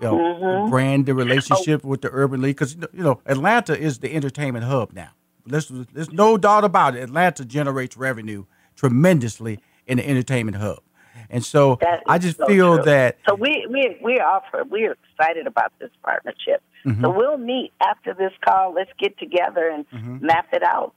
You 0.00 0.06
know, 0.08 0.16
Mm-hmm. 0.18 0.70
brand 0.70 1.04
the 1.06 1.12
relationship 1.14 1.84
with 1.84 2.00
the 2.00 2.08
urban 2.10 2.40
league 2.40 2.56
because 2.56 2.74
you 2.74 3.02
know 3.02 3.20
Atlanta 3.26 3.78
is 3.78 3.98
the 3.98 4.14
entertainment 4.14 4.64
hub 4.64 4.94
now. 4.94 5.10
There's, 5.46 5.68
there's 5.92 6.12
no 6.12 6.36
doubt 6.38 6.64
about 6.64 6.94
it. 6.96 7.02
Atlanta 7.02 7.44
generates 7.44 7.96
revenue 7.96 8.44
tremendously 8.76 9.60
in 9.86 9.98
the 9.98 10.08
entertainment 10.08 10.56
hub, 10.56 10.80
and 11.28 11.44
so 11.44 11.78
I 12.06 12.18
just 12.18 12.38
so 12.38 12.46
feel 12.46 12.76
true. 12.76 12.84
that 12.84 13.18
So 13.28 13.34
we 13.34 13.66
we 13.70 13.96
we 14.02 14.14
offer 14.20 14.64
we're 14.68 14.96
excited 15.04 15.46
about 15.46 15.72
this 15.78 15.90
partnership. 16.02 16.62
Mm-hmm. 16.86 17.02
So 17.04 17.10
we'll 17.10 17.36
meet 17.38 17.72
after 17.82 18.14
this 18.14 18.32
call. 18.44 18.72
Let's 18.74 18.90
get 18.98 19.18
together 19.18 19.68
and 19.68 19.84
Mm-hmm. 19.90 20.24
map 20.26 20.46
it 20.52 20.62
out. 20.62 20.94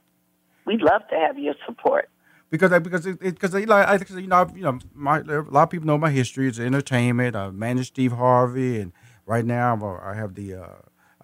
We'd 0.66 0.80
love 0.80 1.02
to 1.10 1.16
have 1.16 1.38
your 1.38 1.54
support. 1.66 2.08
because 2.50 2.72
I, 2.72 2.78
because 2.78 3.04
it, 3.06 3.18
because 3.20 3.52
you 3.54 3.66
know 3.66 3.74
I 3.76 3.98
you 4.16 4.26
know 4.26 4.50
you 4.54 4.62
know 4.62 4.78
my 4.94 5.18
a 5.18 5.42
lot 5.42 5.64
of 5.64 5.70
people 5.70 5.86
know 5.86 5.98
my 5.98 6.10
history. 6.10 6.48
It's 6.48 6.58
entertainment. 6.58 7.36
I 7.36 7.50
managed 7.50 7.88
Steve 7.88 8.12
Harvey, 8.12 8.80
and 8.80 8.92
right 9.26 9.44
now 9.44 9.98
I 10.02 10.14
have 10.14 10.34
the 10.34 10.54
uh, 10.54 10.66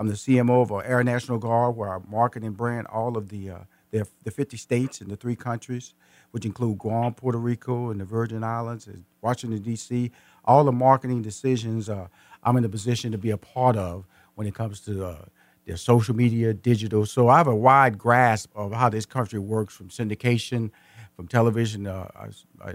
I'm 0.01 0.09
the 0.09 0.15
CMO 0.15 0.63
of 0.63 0.73
uh, 0.73 0.77
Air 0.77 1.05
National 1.05 1.37
Guard, 1.37 1.77
where 1.77 1.95
I 1.95 1.99
market 2.09 2.43
and 2.43 2.57
brand 2.57 2.87
all 2.87 3.19
of 3.19 3.29
the 3.29 3.51
uh, 3.51 3.59
the, 3.91 4.07
the 4.25 4.31
50 4.31 4.57
states 4.57 5.03
and 5.03 5.11
the 5.11 5.17
three 5.17 5.37
countries, 5.37 5.93
which 6.31 6.47
include 6.47 6.79
Guam, 6.79 7.13
Puerto 7.13 7.37
Rico, 7.37 7.91
and 7.91 8.01
the 8.01 8.07
Virgin 8.07 8.43
Islands, 8.43 8.87
and 8.87 9.05
Washington 9.21 9.61
D.C. 9.61 10.11
All 10.47 10.65
the 10.65 10.73
marketing 10.73 11.21
decisions 11.21 11.91
uh, 11.91 12.09
I'm 12.43 12.57
in 12.57 12.65
a 12.65 12.69
position 12.71 13.13
to 13.13 13.19
be 13.19 13.31
a 13.31 13.37
part 13.37 13.77
of 13.77 14.07
when 14.37 14.47
it 14.47 14.55
comes 14.55 14.81
to 14.83 15.05
uh, 15.05 15.25
their 15.67 15.77
social 15.77 16.17
media, 16.17 16.55
digital. 16.55 17.05
So 17.05 17.29
I 17.29 17.37
have 17.37 17.47
a 17.47 17.55
wide 17.55 17.99
grasp 17.99 18.51
of 18.55 18.73
how 18.73 18.89
this 18.89 19.05
country 19.05 19.39
works 19.39 19.75
from 19.75 19.91
syndication, 19.91 20.71
from 21.15 21.29
television. 21.29 21.87
Uh, 21.87 22.09
I, 22.17 22.71
I 22.71 22.75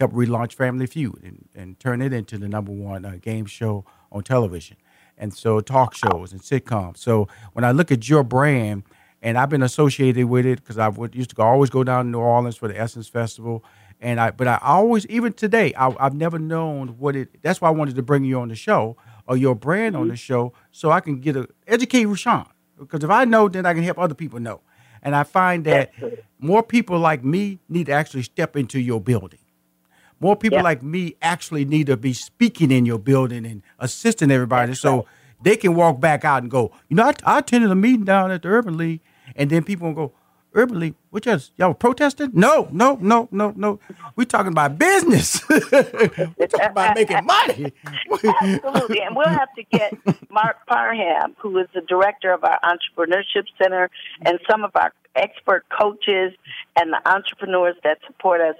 helped 0.00 0.14
relaunch 0.14 0.54
Family 0.54 0.86
Feud 0.86 1.22
and, 1.22 1.48
and 1.54 1.78
turn 1.78 2.02
it 2.02 2.12
into 2.12 2.36
the 2.36 2.48
number 2.48 2.72
one 2.72 3.04
uh, 3.04 3.18
game 3.22 3.46
show 3.46 3.84
on 4.10 4.24
television. 4.24 4.76
And 5.16 5.32
so 5.32 5.60
talk 5.60 5.94
shows 5.94 6.32
and 6.32 6.40
sitcoms. 6.40 6.98
So 6.98 7.28
when 7.52 7.64
I 7.64 7.72
look 7.72 7.92
at 7.92 8.08
your 8.08 8.24
brand, 8.24 8.82
and 9.24 9.38
I've 9.38 9.48
been 9.48 9.62
associated 9.62 10.26
with 10.26 10.44
it 10.44 10.56
because 10.56 10.76
I 10.76 10.88
would 10.88 11.14
used 11.14 11.30
to 11.30 11.36
go, 11.36 11.42
always 11.42 11.70
go 11.70 11.82
down 11.82 12.04
to 12.04 12.10
New 12.10 12.18
Orleans 12.18 12.56
for 12.56 12.68
the 12.68 12.78
Essence 12.78 13.08
Festival, 13.08 13.64
and 14.00 14.20
I 14.20 14.30
but 14.30 14.46
I 14.46 14.58
always 14.62 15.06
even 15.06 15.32
today 15.32 15.72
I, 15.74 15.94
I've 15.98 16.14
never 16.14 16.38
known 16.38 16.98
what 16.98 17.16
it. 17.16 17.42
That's 17.42 17.60
why 17.60 17.68
I 17.68 17.70
wanted 17.70 17.96
to 17.96 18.02
bring 18.02 18.24
you 18.24 18.38
on 18.38 18.48
the 18.48 18.54
show 18.54 18.98
or 19.26 19.38
your 19.38 19.54
brand 19.54 19.96
on 19.96 20.02
mm-hmm. 20.02 20.10
the 20.10 20.16
show 20.16 20.52
so 20.72 20.90
I 20.90 21.00
can 21.00 21.20
get 21.20 21.36
a 21.36 21.48
educate 21.66 22.04
Rushion 22.04 22.44
because 22.78 23.02
if 23.02 23.08
I 23.08 23.24
know, 23.24 23.48
then 23.48 23.64
I 23.64 23.72
can 23.72 23.82
help 23.82 23.98
other 23.98 24.14
people 24.14 24.40
know. 24.40 24.60
And 25.02 25.16
I 25.16 25.22
find 25.22 25.64
that 25.64 25.92
more 26.38 26.62
people 26.62 26.98
like 26.98 27.24
me 27.24 27.60
need 27.68 27.86
to 27.86 27.92
actually 27.92 28.22
step 28.22 28.56
into 28.56 28.78
your 28.78 29.00
building. 29.00 29.38
More 30.24 30.36
people 30.36 30.62
like 30.62 30.82
me 30.82 31.16
actually 31.20 31.66
need 31.66 31.88
to 31.88 31.98
be 31.98 32.14
speaking 32.14 32.70
in 32.70 32.86
your 32.86 32.98
building 32.98 33.44
and 33.44 33.62
assisting 33.78 34.30
everybody 34.30 34.68
That's 34.68 34.80
so 34.80 34.96
right. 34.96 35.06
they 35.42 35.56
can 35.58 35.74
walk 35.74 36.00
back 36.00 36.24
out 36.24 36.40
and 36.40 36.50
go, 36.50 36.72
you 36.88 36.96
know, 36.96 37.02
I, 37.02 37.12
I 37.26 37.38
attended 37.40 37.70
a 37.70 37.74
meeting 37.74 38.06
down 38.06 38.30
at 38.30 38.40
the 38.40 38.48
Urban 38.48 38.78
League, 38.78 39.02
and 39.36 39.50
then 39.50 39.64
people 39.64 39.88
will 39.88 39.94
go, 39.94 40.12
Urban 40.54 40.80
League, 40.80 40.94
what 41.10 41.26
y'all, 41.26 41.38
y'all 41.58 41.68
were 41.68 41.74
protesting? 41.74 42.30
No, 42.32 42.68
no, 42.72 42.96
no, 43.02 43.28
no, 43.32 43.52
no. 43.54 43.78
We're 44.16 44.24
talking 44.24 44.52
about 44.52 44.78
business. 44.78 45.46
We're 45.50 45.60
talking 45.60 46.70
about 46.70 46.94
making 46.94 47.26
money. 47.26 47.74
Absolutely. 48.10 49.02
And 49.02 49.14
we'll 49.14 49.28
have 49.28 49.52
to 49.56 49.62
get 49.64 49.92
Mark 50.30 50.56
Parham, 50.66 51.36
who 51.38 51.58
is 51.58 51.66
the 51.74 51.82
director 51.82 52.32
of 52.32 52.42
our 52.44 52.58
Entrepreneurship 52.64 53.44
Center, 53.62 53.90
and 54.22 54.38
some 54.50 54.64
of 54.64 54.70
our 54.74 54.94
expert 55.16 55.66
coaches 55.68 56.32
and 56.76 56.94
the 56.94 57.00
entrepreneurs 57.06 57.76
that 57.84 57.98
support 58.06 58.40
us. 58.40 58.54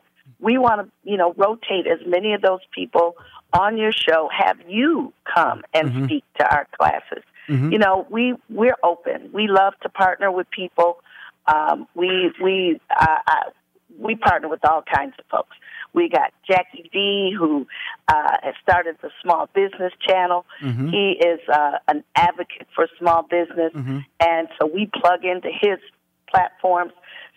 We 0.44 0.58
want 0.58 0.82
to, 0.86 1.10
you 1.10 1.16
know, 1.16 1.32
rotate 1.36 1.86
as 1.86 2.00
many 2.06 2.34
of 2.34 2.42
those 2.42 2.60
people 2.72 3.16
on 3.52 3.78
your 3.78 3.92
show, 3.92 4.28
have 4.36 4.58
you 4.68 5.12
come 5.32 5.62
and 5.72 6.04
speak 6.04 6.24
to 6.38 6.44
our 6.54 6.66
classes. 6.78 7.24
You 7.72 7.78
know, 7.78 8.06
we 8.10 8.34
we're 8.50 8.76
open. 8.82 9.30
We 9.32 9.48
love 9.48 9.74
to 9.82 9.88
partner 9.88 10.30
with 10.30 10.50
people. 10.50 10.98
Um, 11.46 11.86
we 11.94 12.32
we 12.42 12.80
uh, 12.90 13.18
uh, 13.26 13.50
we 13.98 14.16
partner 14.16 14.48
with 14.48 14.64
all 14.64 14.82
kinds 14.82 15.14
of 15.18 15.24
folks. 15.30 15.56
We 15.92 16.08
got 16.08 16.32
Jackie 16.48 16.90
V, 16.92 17.34
who 17.38 17.66
uh, 18.08 18.36
has 18.42 18.54
started 18.62 18.96
the 19.02 19.10
Small 19.22 19.48
Business 19.54 19.92
Channel. 20.06 20.44
He 20.90 21.12
is 21.12 21.40
uh, 21.52 21.78
an 21.86 22.02
advocate 22.16 22.66
for 22.74 22.88
small 22.98 23.22
business, 23.22 23.72
and 24.20 24.48
so 24.58 24.66
we 24.66 24.90
plug 25.00 25.24
into 25.24 25.48
his 25.48 25.78
platforms. 26.28 26.92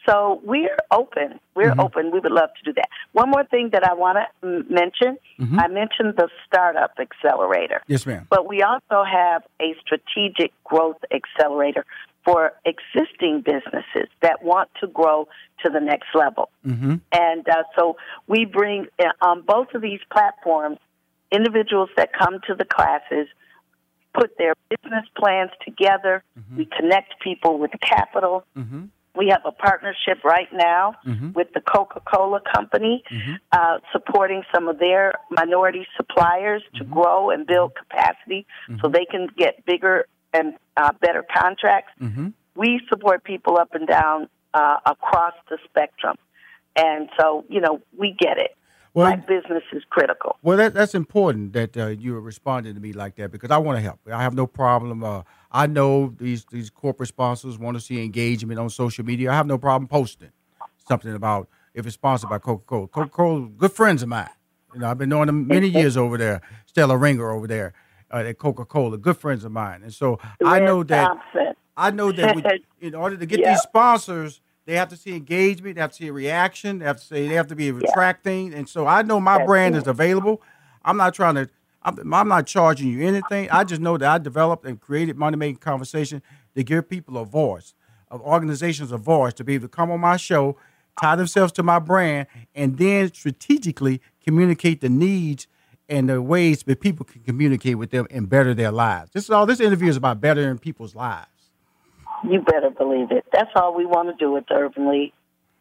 So 0.07 0.41
we're 0.43 0.77
open. 0.91 1.39
We're 1.55 1.73
open. 1.79 2.11
We 2.11 2.19
would 2.19 2.31
love 2.31 2.49
to 2.57 2.63
do 2.63 2.73
that. 2.73 2.87
One 3.11 3.29
more 3.29 3.43
thing 3.43 3.71
that 3.73 3.83
I 3.83 3.93
want 3.93 4.17
to 4.17 4.47
m- 4.47 4.65
mention 4.69 5.17
I 5.59 5.67
mentioned 5.67 6.13
the 6.17 6.29
Startup 6.45 6.91
Accelerator. 6.99 7.81
yes, 7.87 8.05
ma'am. 8.05 8.25
But 8.29 8.47
we 8.47 8.61
also 8.61 9.03
have 9.03 9.43
a 9.61 9.75
strategic 9.81 10.51
growth 10.63 10.97
accelerator 11.11 11.85
for 12.23 12.53
existing 12.65 13.41
businesses 13.41 14.09
that 14.21 14.43
want 14.43 14.69
to 14.81 14.87
grow 14.87 15.27
to 15.63 15.71
the 15.71 15.79
next 15.79 16.07
level. 16.13 16.49
Mm-hmm. 16.65 16.95
And 17.11 17.49
uh, 17.49 17.63
so 17.77 17.97
we 18.27 18.45
bring 18.45 18.87
uh, 18.99 19.05
on 19.21 19.41
both 19.41 19.73
of 19.73 19.81
these 19.81 20.01
platforms 20.11 20.77
individuals 21.31 21.89
that 21.97 22.11
come 22.13 22.39
to 22.47 22.55
the 22.55 22.65
classes, 22.65 23.27
put 24.13 24.37
their 24.37 24.53
business 24.69 25.05
plans 25.17 25.51
together. 25.63 26.23
We 26.55 26.65
connect 26.65 27.19
people 27.21 27.59
with 27.59 27.71
capital. 27.81 28.45
Mm-hmm. 28.57 28.85
We 29.17 29.27
have 29.29 29.41
a 29.45 29.51
partnership 29.51 30.23
right 30.23 30.51
now 30.53 30.95
Mhm. 31.05 31.33
with 31.33 31.53
the 31.53 31.61
Coca 31.61 31.99
Cola 32.01 32.39
Company, 32.41 33.03
uh, 33.51 33.79
supporting 33.91 34.43
some 34.53 34.67
of 34.67 34.79
their 34.79 35.13
minority 35.29 35.87
suppliers 35.97 36.63
to 36.75 36.83
grow 36.83 37.29
and 37.29 37.45
build 37.45 37.75
capacity 37.75 38.45
so 38.81 38.87
they 38.87 39.05
can 39.05 39.27
get 39.35 39.65
bigger 39.65 40.05
and 40.33 40.53
uh, 40.75 40.91
better 41.01 41.23
contracts. 41.23 41.93
Mm-hmm. 42.01 42.27
We 42.55 42.81
support 42.89 43.23
people 43.23 43.57
up 43.57 43.73
and 43.73 43.87
down 43.87 44.29
uh, 44.53 44.77
across 44.85 45.33
the 45.49 45.57
spectrum. 45.65 46.17
And 46.75 47.09
so, 47.19 47.45
you 47.49 47.61
know, 47.61 47.81
we 47.97 48.11
get 48.11 48.37
it. 48.37 48.56
Well, 48.97 49.11
My 49.11 49.15
business 49.17 49.61
is 49.73 49.83
critical. 49.91 50.37
Well, 50.41 50.57
that, 50.57 50.73
that's 50.73 50.95
important 50.95 51.53
that 51.53 51.77
uh, 51.77 51.85
you 51.89 52.15
are 52.15 52.19
responding 52.19 52.73
to 52.73 52.79
me 52.79 52.93
like 52.93 53.15
that 53.17 53.31
because 53.31 53.51
I 53.51 53.59
want 53.59 53.77
to 53.77 53.81
help. 53.83 53.99
I 54.11 54.23
have 54.23 54.33
no 54.33 54.47
problem. 54.47 55.03
Uh, 55.03 55.21
I 55.51 55.67
know 55.67 56.15
these 56.17 56.45
these 56.45 56.71
corporate 56.71 57.09
sponsors 57.09 57.59
want 57.59 57.77
to 57.77 57.81
see 57.81 58.03
engagement 58.03 58.59
on 58.59 58.71
social 58.71 59.05
media. 59.05 59.29
I 59.31 59.35
have 59.35 59.45
no 59.45 59.59
problem 59.59 59.87
posting 59.87 60.31
something 60.89 61.13
about 61.13 61.47
if 61.75 61.85
it's 61.85 61.93
sponsored 61.93 62.31
by 62.31 62.39
Coca 62.39 62.63
Cola. 62.65 62.87
Coca 62.87 63.09
Cola, 63.09 63.47
good 63.49 63.71
friends 63.71 64.01
of 64.01 64.09
mine. 64.09 64.29
You 64.73 64.79
know, 64.79 64.89
I've 64.89 64.97
been 64.97 65.09
knowing 65.09 65.27
them 65.27 65.45
many 65.45 65.67
years 65.67 65.95
over 65.95 66.17
there. 66.17 66.41
Stella 66.65 66.97
Ringer 66.97 67.29
over 67.29 67.45
there 67.45 67.73
uh, 68.11 68.17
at 68.25 68.39
Coca 68.39 68.65
Cola, 68.65 68.97
good 68.97 69.17
friends 69.17 69.45
of 69.45 69.51
mine. 69.51 69.83
And 69.83 69.93
so 69.93 70.19
I 70.43 70.57
Red 70.57 70.65
know 70.65 70.83
that 70.85 71.05
Thompson. 71.05 71.53
I 71.77 71.91
know 71.91 72.11
that 72.11 72.35
we, 72.35 72.43
in 72.87 72.95
order 72.95 73.15
to 73.15 73.27
get 73.27 73.41
Yeah. 73.41 73.51
these 73.51 73.61
sponsors, 73.61 74.41
they 74.67 74.75
have 74.75 74.89
to 74.89 74.97
see 74.97 75.15
engagement, 75.15 75.75
they 75.75 75.81
have 75.81 75.91
to 75.91 75.95
see 75.95 76.07
a 76.09 76.13
reaction, 76.13 76.79
they 76.79 76.85
have 76.85 76.97
to 76.97 77.05
say 77.05 77.27
they 77.27 77.35
have 77.35 77.47
to 77.47 77.55
be 77.55 77.69
attracting. 77.69 78.51
Yeah. 78.51 78.59
And 78.59 78.69
so 78.69 78.85
I 78.85 79.01
know 79.01 79.19
my 79.19 79.37
That's 79.37 79.47
brand 79.47 79.75
it. 79.75 79.79
is 79.79 79.87
available. 79.87 80.41
I'm 80.83 80.97
not 80.97 81.15
trying 81.15 81.35
to. 81.35 81.49
I'm, 81.83 82.13
I'm 82.13 82.27
not 82.27 82.47
charging 82.47 82.89
you 82.89 83.07
anything. 83.07 83.49
I 83.49 83.63
just 83.63 83.79
know 83.79 83.97
that 83.97 84.09
I 84.09 84.17
developed 84.17 84.65
and 84.65 84.79
created 84.79 85.15
money 85.15 85.37
making 85.37 85.57
conversation 85.57 86.21
to 86.55 86.63
give 86.63 86.89
people 86.89 87.17
a 87.17 87.23
voice, 87.23 87.75
of 88.11 88.19
organizations 88.21 88.91
a 88.91 88.97
voice 88.97 89.33
to 89.35 89.45
be 89.45 89.53
able 89.53 89.69
to 89.69 89.69
come 89.69 89.89
on 89.91 90.01
my 90.01 90.17
show, 90.17 90.57
tie 90.99 91.15
themselves 91.15 91.53
to 91.53 91.63
my 91.63 91.79
brand, 91.79 92.27
and 92.53 92.77
then 92.77 93.13
strategically 93.13 94.01
communicate 94.21 94.81
the 94.81 94.89
needs 94.89 95.47
and 95.87 96.09
the 96.09 96.21
ways 96.21 96.63
that 96.63 96.81
people 96.81 97.05
can 97.05 97.21
communicate 97.21 97.77
with 97.77 97.91
them 97.91 98.05
and 98.09 98.27
better 98.27 98.53
their 98.53 98.71
lives. 98.71 99.11
This 99.13 99.23
is 99.23 99.29
all. 99.29 99.45
This 99.45 99.61
interview 99.61 99.87
is 99.87 99.95
about 99.95 100.19
bettering 100.19 100.57
people's 100.57 100.93
lives. 100.93 101.36
You 102.23 102.41
better 102.41 102.69
believe 102.69 103.11
it. 103.11 103.25
That's 103.31 103.51
all 103.55 103.75
we 103.75 103.85
want 103.85 104.09
to 104.09 104.15
do 104.15 104.31
with 104.31 104.45
the 104.47 104.55
Urban 104.55 104.89
League. 104.91 105.13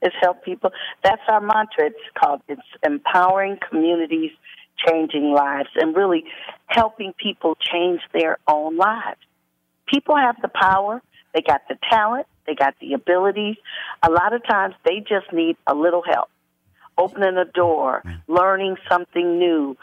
is 0.03 0.12
help 0.21 0.45
people. 0.45 0.71
That's 1.03 1.23
our 1.29 1.40
mantra. 1.40 1.87
It's 1.87 1.97
called 2.19 2.42
it's 2.49 2.61
empowering 2.85 3.59
communities, 3.69 4.31
changing 4.87 5.33
lives, 5.33 5.69
and 5.77 5.97
really 5.97 6.25
helping 6.66 7.12
people 7.12 7.57
change 7.61 8.01
their 8.12 8.38
own 8.49 8.77
lives. 8.77 9.21
People 9.87 10.16
have 10.16 10.37
the 10.42 10.49
power. 10.49 11.03
They 11.35 11.42
got 11.42 11.62
the 11.69 11.77
talent. 11.90 12.27
They 12.47 12.55
got 12.55 12.75
the 12.81 12.95
abilities. 12.95 13.57
A 14.03 14.11
lot 14.11 14.33
of 14.33 14.45
times 14.47 14.75
they 14.85 15.01
just 15.01 15.33
need 15.33 15.57
a 15.66 15.75
little 15.75 16.03
help. 16.03 16.29
Opening 16.99 17.37
a 17.37 17.45
door, 17.45 18.03
learning 18.27 18.77
something 18.88 19.38
new, 19.38 19.77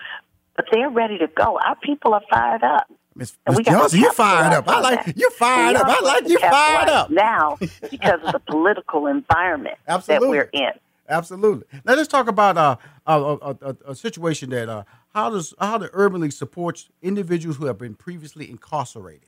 but 0.56 0.66
they're 0.72 0.90
ready 0.90 1.20
to 1.20 1.28
go. 1.28 1.60
Our 1.64 1.76
people 1.76 2.14
are 2.16 2.24
fired 2.30 2.64
up. 2.64 2.90
Miss 3.16 3.38
Johnson, 3.64 4.00
you 4.00 4.12
fired 4.12 4.54
up. 4.54 4.68
I 4.68 4.80
like 4.80 5.14
you 5.16 5.30
fired 5.32 5.76
up. 5.76 5.88
I 5.88 6.00
like 6.02 6.28
you 6.28 6.40
fired 6.40 6.90
up 6.90 7.10
now 7.10 7.58
because 7.90 8.20
of 8.24 8.34
the 8.34 8.40
political 8.48 9.08
environment 9.08 9.78
Absolutely. 9.88 10.28
that 10.28 10.32
we're 10.32 10.50
in. 10.68 10.72
Absolutely. 11.10 11.66
Now 11.86 11.96
let's 11.96 12.08
talk 12.08 12.28
about 12.28 12.58
uh, 12.58 12.78
a, 13.06 13.22
a, 13.22 13.58
a, 13.62 13.76
a, 13.88 13.96
situation 13.96 14.50
that 14.52 14.70
uh, 14.70 14.84
how 15.14 15.30
does 15.30 15.54
how 15.60 15.78
the 15.78 15.90
Urban 15.94 16.22
League 16.22 16.32
supports 16.32 16.90
individuals 17.02 17.58
who 17.58 17.66
have 17.66 17.78
been 17.78 17.94
previously 17.94 18.50
incarcerated. 18.50 19.28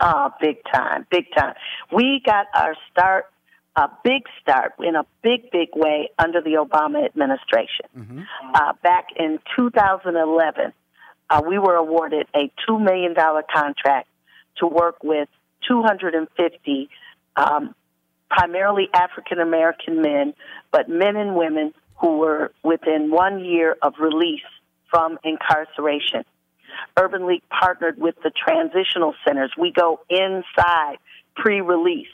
Oh, 0.00 0.30
big 0.40 0.56
time, 0.72 1.06
big 1.10 1.26
time. 1.36 1.54
We 1.92 2.20
got 2.24 2.46
our 2.54 2.74
start, 2.90 3.26
a 3.76 3.88
big 4.02 4.22
start 4.40 4.72
in 4.80 4.96
a 4.96 5.06
big, 5.22 5.50
big 5.50 5.68
way 5.74 6.10
under 6.18 6.40
the 6.40 6.54
Obama 6.54 7.04
administration. 7.04 7.86
Mm-hmm. 7.96 8.22
Uh, 8.54 8.72
back 8.82 9.08
in 9.16 9.38
2011, 9.56 10.72
uh, 11.30 11.42
we 11.46 11.58
were 11.58 11.74
awarded 11.76 12.26
a 12.34 12.50
$2 12.68 12.82
million 12.82 13.14
contract 13.14 14.08
to 14.58 14.66
work 14.66 15.02
with 15.02 15.28
250 15.68 16.88
um, 17.36 17.74
primarily 18.30 18.88
African 18.92 19.38
American 19.38 20.02
men, 20.02 20.34
but 20.70 20.88
men 20.88 21.16
and 21.16 21.34
women 21.34 21.72
who 22.00 22.18
were 22.18 22.52
within 22.62 23.10
one 23.10 23.44
year 23.44 23.76
of 23.82 23.94
release 24.00 24.42
from 24.90 25.18
incarceration. 25.24 26.24
Urban 26.96 27.26
League 27.26 27.42
partnered 27.48 27.98
with 27.98 28.16
the 28.22 28.30
transitional 28.30 29.14
centers. 29.26 29.52
We 29.58 29.72
go 29.72 30.00
inside 30.10 30.96
pre 31.36 31.60
release 31.60 32.08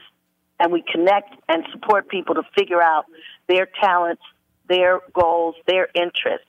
and 0.59 0.73
we 0.73 0.83
connect 0.83 1.35
and 1.49 1.64
support 1.73 2.09
people 2.09 2.35
to 2.35 2.42
figure 2.57 2.83
out 2.83 3.07
their 3.49 3.66
talents, 3.81 4.23
their 4.68 5.01
goals, 5.14 5.55
their 5.66 5.88
interests. 5.94 6.46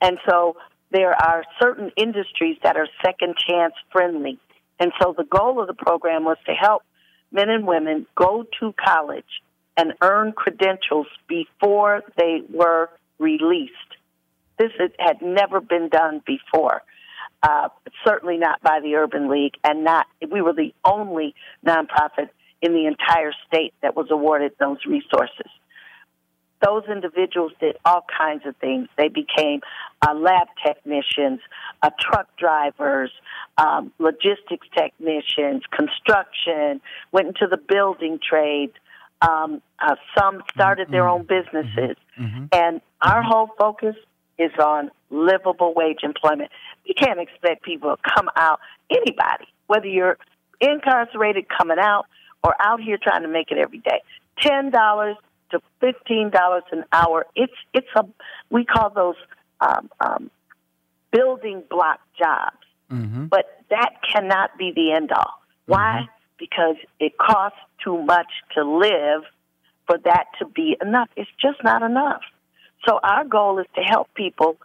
And 0.00 0.18
so 0.28 0.56
there 0.90 1.12
are 1.12 1.44
certain 1.60 1.90
industries 1.96 2.56
that 2.62 2.76
are 2.76 2.88
second 3.04 3.36
chance 3.36 3.74
friendly. 3.92 4.38
And 4.78 4.92
so 5.00 5.14
the 5.16 5.24
goal 5.24 5.60
of 5.60 5.66
the 5.66 5.74
program 5.74 6.24
was 6.24 6.38
to 6.46 6.52
help 6.52 6.82
men 7.30 7.48
and 7.48 7.66
women 7.66 8.06
go 8.16 8.44
to 8.60 8.74
college 8.82 9.42
and 9.76 9.94
earn 10.02 10.32
credentials 10.32 11.06
before 11.28 12.02
they 12.16 12.42
were 12.52 12.90
released. 13.18 13.72
This 14.58 14.72
had 14.98 15.22
never 15.22 15.60
been 15.60 15.88
done 15.88 16.22
before. 16.26 16.82
Uh, 17.42 17.68
certainly 18.06 18.36
not 18.36 18.60
by 18.62 18.80
the 18.82 18.96
Urban 18.96 19.30
League, 19.30 19.54
and 19.64 19.84
not 19.84 20.06
we 20.30 20.42
were 20.42 20.52
the 20.52 20.74
only 20.84 21.34
nonprofit 21.66 22.28
in 22.60 22.72
the 22.72 22.86
entire 22.86 23.32
state 23.46 23.72
that 23.80 23.96
was 23.96 24.08
awarded 24.10 24.52
those 24.58 24.76
resources 24.86 25.50
those 26.64 26.84
individuals 26.90 27.52
did 27.60 27.76
all 27.84 28.04
kinds 28.16 28.44
of 28.46 28.56
things. 28.56 28.88
They 28.96 29.08
became 29.08 29.60
uh, 30.06 30.14
lab 30.14 30.48
technicians, 30.64 31.40
uh, 31.82 31.90
truck 31.98 32.28
drivers, 32.36 33.10
um, 33.58 33.92
logistics 33.98 34.66
technicians, 34.76 35.62
construction, 35.70 36.80
went 37.12 37.28
into 37.28 37.46
the 37.50 37.56
building 37.56 38.18
trades. 38.26 38.74
Um, 39.22 39.62
uh, 39.78 39.96
some 40.18 40.42
started 40.54 40.84
mm-hmm. 40.84 40.92
their 40.92 41.08
own 41.08 41.22
businesses. 41.22 41.96
Mm-hmm. 42.18 42.22
mm-hmm. 42.22 42.44
And 42.52 42.80
our 43.02 43.22
whole 43.22 43.48
focus 43.58 43.96
is 44.38 44.52
on 44.58 44.90
livable 45.10 45.74
wage 45.74 46.00
employment. 46.02 46.50
You 46.84 46.94
can't 46.94 47.20
expect 47.20 47.62
people 47.62 47.96
to 47.96 48.10
come 48.14 48.28
out, 48.36 48.60
anybody, 48.90 49.46
whether 49.66 49.86
you're 49.86 50.18
incarcerated 50.60 51.46
coming 51.48 51.78
out 51.78 52.06
or 52.42 52.54
out 52.60 52.80
here 52.80 52.98
trying 53.02 53.22
to 53.22 53.28
make 53.28 53.50
it 53.50 53.58
every 53.58 53.78
day. 53.78 54.00
$10 54.42 55.14
to 55.50 55.60
fifteen 55.80 56.30
dollars 56.30 56.64
an 56.72 56.84
hour. 56.92 57.26
It's 57.34 57.52
it's 57.72 57.88
a 57.96 58.04
we 58.50 58.64
call 58.64 58.90
those 58.90 59.16
um, 59.60 59.90
um, 60.00 60.30
building 61.12 61.62
block 61.68 62.00
jobs, 62.18 62.56
mm-hmm. 62.90 63.26
but 63.26 63.62
that 63.70 63.90
cannot 64.12 64.56
be 64.58 64.72
the 64.74 64.92
end 64.92 65.12
all. 65.12 65.42
Why? 65.66 66.02
Mm-hmm. 66.02 66.14
Because 66.38 66.76
it 66.98 67.18
costs 67.18 67.58
too 67.84 68.02
much 68.02 68.28
to 68.54 68.64
live 68.64 69.22
for 69.86 69.98
that 70.04 70.26
to 70.38 70.46
be 70.46 70.76
enough. 70.80 71.08
It's 71.16 71.30
just 71.40 71.62
not 71.62 71.82
enough. 71.82 72.22
So 72.88 72.98
our 73.02 73.24
goal 73.24 73.58
is 73.58 73.66
to 73.74 73.82
help 73.82 74.08
people 74.14 74.56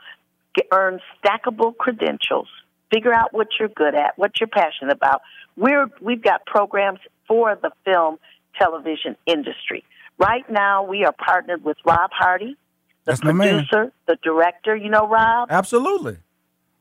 get, 0.54 0.68
earn 0.72 1.02
stackable 1.18 1.76
credentials, 1.76 2.48
figure 2.94 3.14
out 3.14 3.34
what 3.34 3.48
you're 3.60 3.68
good 3.68 3.94
at, 3.94 4.18
what 4.18 4.40
you're 4.40 4.48
passionate 4.48 4.94
about. 4.94 5.22
We're 5.58 5.88
we've 6.02 6.22
got 6.22 6.46
programs 6.46 7.00
for 7.28 7.58
the 7.62 7.72
film 7.84 8.20
television 8.58 9.18
industry. 9.26 9.84
Right 10.18 10.50
now, 10.50 10.84
we 10.84 11.04
are 11.04 11.14
partnered 11.14 11.64
with 11.64 11.78
Rob 11.86 12.12
Hardy, 12.14 12.56
the 13.06 13.12
That's 13.12 13.22
producer, 13.22 13.92
the 14.08 14.18
director. 14.24 14.76
You 14.76 14.90
know 14.90 15.08
Rob? 15.08 15.50
Absolutely. 15.52 16.18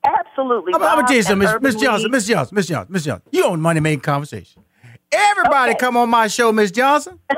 Absolutely. 0.05 0.75
I'm, 0.75 0.83
I'm 0.83 1.07
Jason, 1.07 1.39
Miss, 1.39 1.55
Miss 1.61 1.75
Johnson, 1.77 2.11
Miss 2.11 2.27
Johnson, 2.27 2.55
Miss 2.55 2.67
Johnson, 2.67 2.93
Miss 2.93 3.05
Johnson. 3.05 3.29
You 3.33 3.47
own 3.47 3.61
Money 3.61 3.81
Making 3.81 4.01
Conversation. 4.01 4.63
Everybody 5.11 5.73
okay. 5.73 5.79
come 5.79 5.97
on 5.97 6.11
my 6.11 6.27
show, 6.27 6.53
Miss 6.53 6.71
Johnson. 6.71 7.19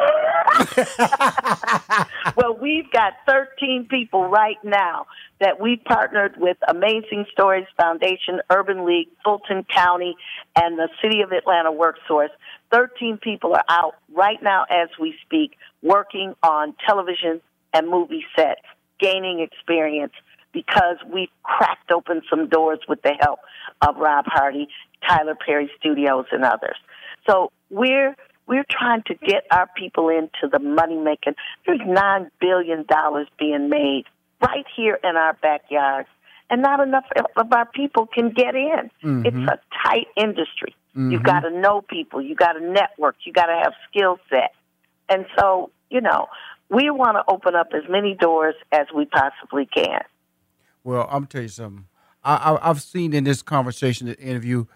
well, 2.37 2.56
we've 2.61 2.90
got 2.90 3.14
13 3.26 3.87
people 3.90 4.28
right 4.28 4.56
now 4.64 5.06
that 5.40 5.61
we've 5.61 5.82
partnered 5.85 6.35
with 6.38 6.56
Amazing 6.68 7.26
Stories 7.32 7.66
Foundation, 7.76 8.40
Urban 8.50 8.87
League, 8.87 9.09
Fulton 9.22 9.64
County, 9.64 10.16
and 10.54 10.78
the 10.78 10.88
City 11.02 11.20
of 11.20 11.32
Atlanta 11.32 11.70
WorkSource. 11.70 12.30
13 12.72 13.18
people 13.18 13.54
are 13.54 13.64
out 13.68 13.94
right 14.14 14.42
now 14.42 14.64
as 14.70 14.88
we 15.00 15.14
speak 15.24 15.56
working 15.87 16.35
on 16.42 16.75
television 16.87 17.40
and 17.72 17.88
movie 17.88 18.25
sets, 18.37 18.62
gaining 18.99 19.40
experience 19.40 20.12
because 20.53 20.96
we've 21.12 21.29
cracked 21.42 21.90
open 21.92 22.22
some 22.31 22.49
doors 22.49 22.81
with 22.88 23.03
the 23.03 23.12
help 23.20 23.40
of 23.87 23.96
Rob 23.96 24.25
Hardy, 24.27 24.68
Tyler 25.07 25.35
Perry 25.35 25.70
Studios, 25.79 26.27
and 26.33 26.44
others. 26.44 26.77
So 27.29 27.53
we're 27.70 28.16
we're 28.46 28.64
trying 28.70 29.03
to 29.07 29.14
get 29.14 29.44
our 29.51 29.68
people 29.77 30.09
into 30.09 30.49
the 30.51 30.61
money 30.61 30.96
making. 30.96 31.35
There's 31.66 31.81
nine 31.85 32.31
billion 32.40 32.85
dollars 32.88 33.27
being 33.38 33.68
made 33.68 34.05
right 34.40 34.64
here 34.77 34.99
in 35.03 35.16
our 35.16 35.35
backyards, 35.35 36.09
and 36.49 36.62
not 36.62 36.81
enough 36.81 37.05
of 37.37 37.53
our 37.53 37.66
people 37.66 38.07
can 38.07 38.31
get 38.31 38.55
in. 38.55 38.90
Mm-hmm. 39.05 39.27
It's 39.27 39.53
a 39.53 39.59
tight 39.85 40.07
industry. 40.16 40.75
Mm-hmm. 40.90 41.11
You've 41.11 41.22
got 41.22 41.40
to 41.40 41.51
know 41.51 41.83
people. 41.83 42.22
You 42.22 42.35
got 42.35 42.53
to 42.53 42.61
network. 42.61 43.16
You 43.25 43.33
got 43.33 43.46
to 43.46 43.61
have 43.62 43.72
skill 43.90 44.18
set. 44.31 44.55
And 45.09 45.27
so, 45.38 45.70
you 45.90 46.01
know, 46.01 46.27
we 46.70 46.90
want 46.90 47.16
to 47.16 47.33
open 47.33 47.55
up 47.55 47.68
as 47.75 47.83
many 47.88 48.14
doors 48.14 48.55
as 48.72 48.87
we 48.94 49.05
possibly 49.07 49.66
can. 49.66 50.03
Well, 50.85 51.09
I'm 51.11 51.27
tell 51.27 51.42
you 51.42 51.49
something. 51.49 51.87
I, 52.25 52.59
have 52.61 52.83
seen 52.83 53.12
in 53.12 53.22
this 53.22 53.40
conversation, 53.40 54.09
the 54.09 54.18
interview, 54.18 54.66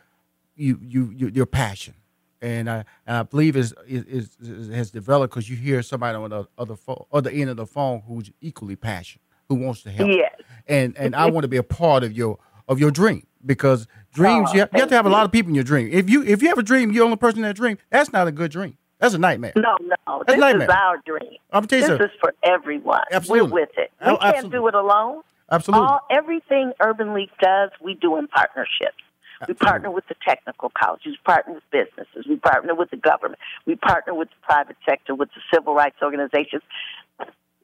you, 0.54 0.78
you, 0.82 1.12
you 1.16 1.28
your 1.28 1.46
passion 1.46 1.94
and 2.42 2.70
I 2.70 2.84
and 3.06 3.16
I 3.16 3.22
believe 3.22 3.56
is 3.56 3.74
is, 3.86 4.36
is 4.40 4.68
has 4.68 4.90
developed 4.90 5.34
because 5.34 5.48
you 5.48 5.56
hear 5.56 5.82
somebody 5.82 6.16
on 6.16 6.30
the 6.30 6.46
other 6.56 6.76
phone, 6.76 7.04
other 7.12 7.30
end 7.30 7.50
of 7.50 7.56
the 7.56 7.66
phone 7.66 8.02
who's 8.06 8.30
equally 8.40 8.76
passionate, 8.76 9.22
who 9.48 9.56
wants 9.56 9.82
to 9.82 9.90
help. 9.90 10.10
Yes. 10.10 10.34
And 10.66 10.96
and 10.96 11.14
I 11.14 11.30
want 11.30 11.44
to 11.44 11.48
be 11.48 11.56
a 11.56 11.62
part 11.62 12.02
of 12.02 12.12
your 12.12 12.38
of 12.68 12.78
your 12.78 12.90
dream 12.90 13.26
because 13.44 13.86
dreams 14.12 14.50
oh, 14.50 14.54
you, 14.54 14.60
have, 14.60 14.70
you 14.72 14.80
have 14.80 14.88
to 14.88 14.94
have 14.94 15.06
a 15.06 15.10
lot 15.10 15.24
of 15.24 15.32
people 15.32 15.50
in 15.50 15.54
your 15.54 15.64
dream. 15.64 15.88
If 15.92 16.08
you 16.08 16.22
if 16.22 16.42
you 16.42 16.48
have 16.48 16.58
a 16.58 16.62
dream, 16.62 16.92
you're 16.92 17.02
the 17.02 17.04
only 17.04 17.16
person 17.16 17.38
in 17.38 17.42
that 17.42 17.56
dream. 17.56 17.78
That's 17.90 18.12
not 18.12 18.26
a 18.26 18.32
good 18.32 18.50
dream. 18.50 18.76
That's 19.00 19.14
a 19.14 19.18
nightmare. 19.18 19.52
No, 19.56 19.76
no, 19.80 20.22
That's 20.26 20.38
this 20.38 20.62
is 20.62 20.68
our 20.68 20.98
dream. 21.06 21.38
I'm 21.52 21.64
this 21.64 21.88
you, 21.88 21.94
is 21.94 22.10
for 22.20 22.34
everyone. 22.42 23.00
Absolutely. 23.10 23.50
We're 23.50 23.60
with 23.60 23.70
it. 23.78 23.90
We 24.00 24.06
oh, 24.06 24.16
can't 24.18 24.36
absolutely. 24.36 24.58
do 24.58 24.68
it 24.68 24.74
alone. 24.74 25.22
Absolutely. 25.50 25.86
All, 25.86 26.00
everything 26.10 26.72
Urban 26.80 27.14
League 27.14 27.30
does, 27.40 27.70
we 27.82 27.94
do 27.94 28.16
in 28.16 28.28
partnerships. 28.28 29.02
We 29.48 29.54
partner 29.54 29.90
with 29.90 30.06
the 30.06 30.16
technical 30.22 30.70
colleges. 30.78 31.12
We 31.12 31.18
partner 31.24 31.54
with 31.54 31.62
businesses. 31.70 32.26
We 32.28 32.36
partner 32.36 32.74
with 32.74 32.90
the 32.90 32.98
government. 32.98 33.40
We 33.64 33.74
partner 33.74 34.12
with 34.12 34.28
the 34.28 34.36
private 34.42 34.76
sector, 34.86 35.14
with 35.14 35.30
the 35.30 35.40
civil 35.52 35.74
rights 35.74 35.96
organizations. 36.02 36.62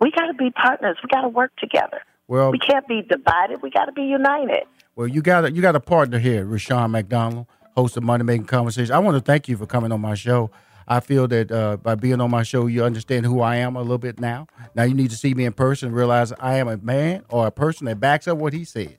We 0.01 0.11
got 0.11 0.27
to 0.27 0.35
be 0.35 0.51
partners. 0.51 0.97
We 1.03 1.09
got 1.09 1.21
to 1.21 1.29
work 1.29 1.55
together. 1.57 2.01
Well, 2.29 2.51
we 2.51 2.59
can't 2.59 2.89
be 2.89 3.03
divided. 3.03 3.61
We 3.61 3.71
got 3.71 3.85
to 3.85 3.93
be 3.93 4.03
united. 4.05 4.65
Well, 4.97 5.07
you 5.07 5.21
got 5.21 5.45
a, 5.45 5.53
you 5.53 5.61
got 5.61 5.77
a 5.77 5.81
partner 5.81 6.19
here, 6.19 6.47
Rushion 6.47 6.91
McDonald, 6.91 7.47
host 7.77 7.99
of 7.99 8.03
Money 8.03 8.25
Making 8.25 8.47
Conversation. 8.47 8.95
I 8.95 8.99
want 8.99 9.19
to 9.19 9.21
thank 9.21 9.47
you 9.47 9.59
for 9.59 9.67
coming 9.67 9.93
on 9.93 10.01
my 10.01 10.15
show. 10.15 10.51
I 10.89 11.01
feel 11.01 11.27
that 11.29 11.51
uh, 11.51 11.77
by 11.79 11.97
being 11.97 12.21
on 12.21 12.31
my 12.31 12.43
show, 12.43 12.67
you 12.67 12.85
understand 12.85 13.27
who 13.27 13.41
I 13.41 13.57
am 13.57 13.77
a 13.77 13.83
little 13.83 13.99
bit 13.99 14.21
now. 14.21 14.47
Now 14.75 14.85
you 14.85 14.95
need 14.95 15.11
to 15.11 15.17
see 15.17 15.35
me 15.35 15.45
in 15.45 15.53
person, 15.53 15.93
realize 15.93 16.33
I 16.39 16.57
am 16.57 16.69
a 16.69 16.77
man 16.77 17.25
or 17.29 17.47
a 17.47 17.51
person 17.51 17.87
that 17.87 17.99
backs 17.99 18.29
up 18.29 18.39
what 18.39 18.53
he 18.53 18.65
says. 18.65 18.95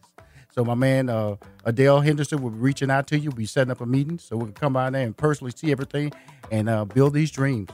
So 0.53 0.65
my 0.65 0.73
man 0.73 1.07
uh, 1.09 1.35
Adele 1.65 2.01
Henderson 2.01 2.41
will 2.41 2.49
be 2.49 2.57
reaching 2.57 2.89
out 2.89 3.07
to 3.07 3.17
you. 3.19 3.29
We'll 3.29 3.37
be 3.37 3.45
setting 3.45 3.71
up 3.71 3.79
a 3.79 3.85
meeting 3.85 4.17
so 4.17 4.35
we 4.37 4.45
can 4.45 4.53
come 4.53 4.75
out 4.75 4.93
there 4.93 5.05
and 5.05 5.15
personally 5.15 5.53
see 5.55 5.71
everything 5.71 6.11
and 6.51 6.67
uh, 6.67 6.85
build 6.85 7.13
these 7.13 7.31
dreams. 7.31 7.69